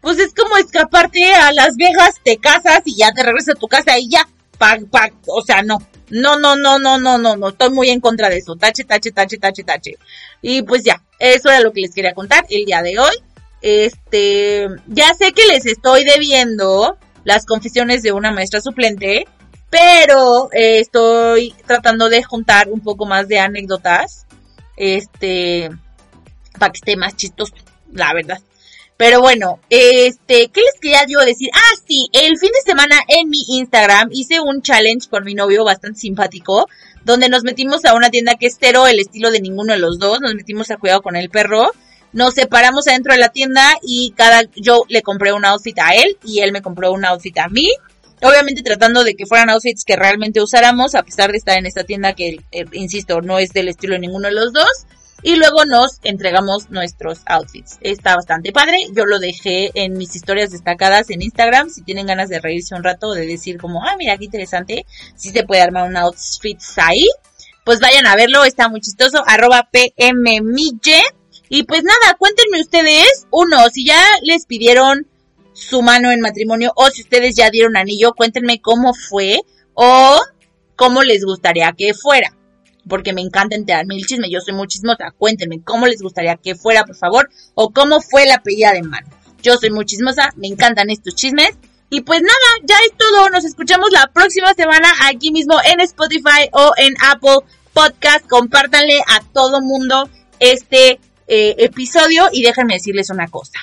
pues 0.00 0.18
es 0.18 0.34
como 0.34 0.56
escaparte 0.56 1.32
a 1.32 1.52
Las 1.52 1.76
Vegas, 1.76 2.14
te 2.24 2.38
casas 2.38 2.82
y 2.84 2.96
ya 2.96 3.12
te 3.12 3.22
regresas 3.22 3.56
a 3.56 3.58
tu 3.58 3.68
casa 3.68 3.98
y 3.98 4.08
ya, 4.08 4.26
pac, 4.58 4.84
pac, 4.90 5.14
o 5.26 5.42
sea, 5.42 5.62
no. 5.62 5.78
No, 6.10 6.40
no, 6.40 6.56
no, 6.56 6.80
no, 6.80 6.98
no, 6.98 7.18
no, 7.18 7.36
no, 7.36 7.48
estoy 7.50 7.70
muy 7.70 7.88
en 7.88 8.00
contra 8.00 8.28
de 8.28 8.38
eso. 8.38 8.56
Tache, 8.56 8.82
tache, 8.82 9.12
tache, 9.12 9.38
tache, 9.38 9.62
tache. 9.62 9.96
Y 10.42 10.62
pues 10.62 10.82
ya, 10.82 11.00
eso 11.20 11.50
era 11.50 11.60
lo 11.60 11.72
que 11.72 11.82
les 11.82 11.94
quería 11.94 12.14
contar 12.14 12.44
el 12.50 12.64
día 12.64 12.82
de 12.82 12.98
hoy. 12.98 13.14
Este, 13.62 14.66
ya 14.88 15.14
sé 15.14 15.32
que 15.32 15.46
les 15.46 15.66
estoy 15.66 16.02
debiendo 16.04 16.98
las 17.22 17.46
confesiones 17.46 18.02
de 18.02 18.10
una 18.10 18.32
maestra 18.32 18.60
suplente, 18.60 19.26
pero 19.70 20.48
eh, 20.52 20.80
estoy 20.80 21.54
tratando 21.64 22.08
de 22.08 22.24
juntar 22.24 22.68
un 22.70 22.80
poco 22.80 23.06
más 23.06 23.28
de 23.28 23.38
anécdotas, 23.38 24.26
este, 24.76 25.70
para 26.58 26.72
que 26.72 26.78
esté 26.78 26.96
más 26.96 27.14
chistoso, 27.14 27.54
la 27.92 28.12
verdad. 28.14 28.40
Pero 29.00 29.22
bueno, 29.22 29.60
este, 29.70 30.48
¿qué 30.48 30.60
les 30.60 30.78
quería 30.78 31.06
yo 31.08 31.20
decir? 31.20 31.48
Ah, 31.54 31.76
sí, 31.88 32.10
el 32.12 32.36
fin 32.36 32.50
de 32.52 32.70
semana 32.70 33.00
en 33.08 33.30
mi 33.30 33.38
Instagram 33.48 34.10
hice 34.12 34.40
un 34.40 34.60
challenge 34.60 35.08
con 35.08 35.24
mi 35.24 35.32
novio 35.32 35.64
bastante 35.64 35.98
simpático, 35.98 36.68
donde 37.02 37.30
nos 37.30 37.42
metimos 37.42 37.86
a 37.86 37.94
una 37.94 38.10
tienda 38.10 38.34
que 38.34 38.44
es 38.44 38.58
cero 38.60 38.86
el 38.86 39.00
estilo 39.00 39.30
de 39.30 39.40
ninguno 39.40 39.72
de 39.72 39.78
los 39.78 39.98
dos, 39.98 40.20
nos 40.20 40.34
metimos 40.34 40.70
a 40.70 40.76
cuidado 40.76 41.00
con 41.00 41.16
el 41.16 41.30
perro 41.30 41.70
nos 42.12 42.34
separamos 42.34 42.88
adentro 42.88 43.14
de 43.14 43.20
la 43.20 43.30
tienda 43.30 43.72
y 43.82 44.12
cada, 44.16 44.42
yo 44.54 44.84
le 44.88 45.00
compré 45.00 45.32
un 45.32 45.46
outfit 45.46 45.78
a 45.78 45.94
él 45.94 46.18
y 46.22 46.40
él 46.40 46.52
me 46.52 46.60
compró 46.60 46.92
un 46.92 47.06
outfit 47.06 47.38
a 47.38 47.48
mí. 47.48 47.70
Obviamente 48.20 48.62
tratando 48.62 49.02
de 49.02 49.14
que 49.14 49.24
fueran 49.24 49.48
outfits 49.48 49.84
que 49.84 49.96
realmente 49.96 50.42
usáramos, 50.42 50.94
a 50.94 51.04
pesar 51.04 51.30
de 51.32 51.38
estar 51.38 51.56
en 51.56 51.64
esta 51.64 51.84
tienda 51.84 52.12
que, 52.12 52.40
eh, 52.52 52.64
insisto, 52.72 53.22
no 53.22 53.38
es 53.38 53.50
del 53.50 53.68
estilo 53.68 53.94
de 53.94 54.00
ninguno 54.00 54.28
de 54.28 54.34
los 54.34 54.52
dos. 54.52 54.86
Y 55.22 55.36
luego 55.36 55.64
nos 55.64 56.00
entregamos 56.02 56.70
nuestros 56.70 57.20
outfits. 57.26 57.78
Está 57.80 58.16
bastante 58.16 58.52
padre. 58.52 58.78
Yo 58.92 59.06
lo 59.06 59.18
dejé 59.18 59.70
en 59.74 59.94
mis 59.94 60.14
historias 60.16 60.50
destacadas 60.50 61.10
en 61.10 61.22
Instagram. 61.22 61.70
Si 61.70 61.82
tienen 61.82 62.06
ganas 62.06 62.28
de 62.28 62.40
reírse 62.40 62.74
un 62.74 62.84
rato, 62.84 63.12
de 63.12 63.26
decir 63.26 63.58
como, 63.58 63.84
ah, 63.84 63.96
mira, 63.98 64.16
qué 64.16 64.24
interesante. 64.26 64.86
Si 65.16 65.30
se 65.30 65.44
puede 65.44 65.62
armar 65.62 65.88
un 65.88 65.96
outfit 65.96 66.58
ahí. 66.76 67.06
Pues 67.64 67.80
vayan 67.80 68.06
a 68.06 68.16
verlo, 68.16 68.44
está 68.44 68.68
muy 68.68 68.80
chistoso. 68.80 69.22
Arroba 69.26 69.68
PMMille 69.70 71.02
y 71.52 71.64
pues 71.64 71.82
nada, 71.82 72.16
cuéntenme 72.16 72.60
ustedes, 72.60 73.26
uno, 73.32 73.68
si 73.70 73.84
ya 73.84 74.00
les 74.22 74.46
pidieron 74.46 75.08
su 75.52 75.82
mano 75.82 76.12
en 76.12 76.20
matrimonio 76.20 76.72
o 76.76 76.90
si 76.90 77.02
ustedes 77.02 77.34
ya 77.34 77.50
dieron 77.50 77.76
anillo, 77.76 78.14
cuéntenme 78.14 78.60
cómo 78.60 78.94
fue 78.94 79.40
o 79.74 80.20
cómo 80.76 81.02
les 81.02 81.24
gustaría 81.24 81.72
que 81.76 81.92
fuera. 81.92 82.36
Porque 82.88 83.12
me 83.12 83.20
encanta 83.20 83.56
enterarme 83.56 83.96
el 83.96 84.06
chisme, 84.06 84.30
yo 84.30 84.40
soy 84.40 84.54
muy 84.54 84.66
chismosa. 84.66 85.12
Cuéntenme 85.16 85.62
cómo 85.62 85.86
les 85.86 86.00
gustaría 86.00 86.36
que 86.36 86.54
fuera, 86.54 86.84
por 86.84 86.96
favor, 86.96 87.28
o 87.54 87.70
cómo 87.70 88.00
fue 88.00 88.26
la 88.26 88.42
pedida 88.42 88.72
de 88.72 88.82
mano. 88.82 89.08
Yo 89.42 89.56
soy 89.56 89.70
muy 89.70 89.84
chismosa, 89.84 90.30
me 90.36 90.48
encantan 90.48 90.90
estos 90.90 91.14
chismes. 91.14 91.50
Y 91.90 92.02
pues 92.02 92.22
nada, 92.22 92.64
ya 92.64 92.76
es 92.86 92.96
todo. 92.96 93.28
Nos 93.30 93.44
escuchamos 93.44 93.90
la 93.90 94.06
próxima 94.12 94.54
semana 94.54 94.88
aquí 95.04 95.32
mismo 95.32 95.56
en 95.64 95.80
Spotify 95.80 96.48
o 96.52 96.72
en 96.76 96.94
Apple 97.00 97.38
podcast, 97.72 98.26
compártanle 98.28 99.00
a 99.06 99.20
todo 99.32 99.60
mundo 99.60 100.08
este 100.38 101.00
eh, 101.26 101.54
episodio 101.58 102.28
y 102.32 102.42
déjenme 102.42 102.74
decirles 102.74 103.10
una 103.10 103.28
cosa. 103.28 103.58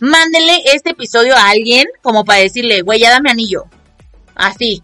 Mándenle 0.00 0.62
este 0.72 0.90
episodio 0.90 1.34
a 1.36 1.50
alguien 1.50 1.86
como 2.02 2.24
para 2.24 2.40
decirle, 2.40 2.82
güey, 2.82 3.00
ya 3.00 3.10
dame 3.10 3.30
anillo. 3.30 3.64
Así. 4.34 4.82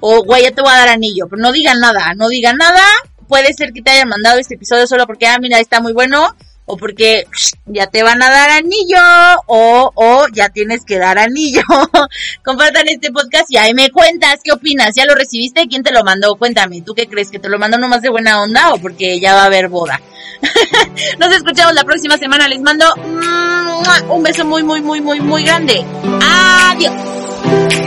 O, 0.00 0.22
güey, 0.24 0.44
ya 0.44 0.50
te 0.50 0.62
voy 0.62 0.72
a 0.72 0.78
dar 0.78 0.88
anillo. 0.88 1.26
Pero 1.28 1.42
no 1.42 1.52
digan 1.52 1.80
nada, 1.80 2.14
no 2.14 2.28
digan 2.28 2.56
nada. 2.56 2.84
Puede 3.28 3.52
ser 3.54 3.72
que 3.72 3.82
te 3.82 3.90
hayan 3.90 4.08
mandado 4.08 4.38
este 4.38 4.54
episodio 4.54 4.86
solo 4.86 5.06
porque, 5.06 5.26
ah, 5.26 5.38
mira, 5.38 5.60
está 5.60 5.80
muy 5.80 5.92
bueno 5.92 6.34
o 6.70 6.76
porque 6.76 7.26
ya 7.66 7.88
te 7.88 8.04
van 8.04 8.22
a 8.22 8.30
dar 8.30 8.50
anillo, 8.50 8.98
o, 9.46 9.90
o 9.92 10.26
ya 10.32 10.50
tienes 10.50 10.84
que 10.84 10.98
dar 10.98 11.18
anillo. 11.18 11.62
Compartan 12.44 12.86
este 12.86 13.10
podcast 13.10 13.50
y 13.50 13.56
ahí 13.56 13.74
me 13.74 13.90
cuentas 13.90 14.38
qué 14.44 14.52
opinas. 14.52 14.94
¿Ya 14.94 15.04
lo 15.04 15.16
recibiste? 15.16 15.66
¿Quién 15.68 15.82
te 15.82 15.92
lo 15.92 16.04
mandó? 16.04 16.36
Cuéntame, 16.36 16.82
¿tú 16.82 16.94
qué 16.94 17.08
crees? 17.08 17.30
¿Que 17.30 17.40
te 17.40 17.48
lo 17.48 17.58
mandó 17.58 17.76
nomás 17.78 18.02
de 18.02 18.10
buena 18.10 18.40
onda 18.40 18.72
o 18.72 18.78
porque 18.78 19.18
ya 19.18 19.34
va 19.34 19.42
a 19.42 19.46
haber 19.46 19.68
boda? 19.68 20.00
Nos 21.18 21.34
escuchamos 21.34 21.74
la 21.74 21.82
próxima 21.82 22.16
semana. 22.18 22.46
Les 22.46 22.60
mando 22.60 22.86
un 24.08 24.22
beso 24.22 24.44
muy, 24.44 24.62
muy, 24.62 24.80
muy, 24.80 25.00
muy, 25.00 25.20
muy 25.20 25.44
grande. 25.44 25.84
Adiós. 26.22 27.79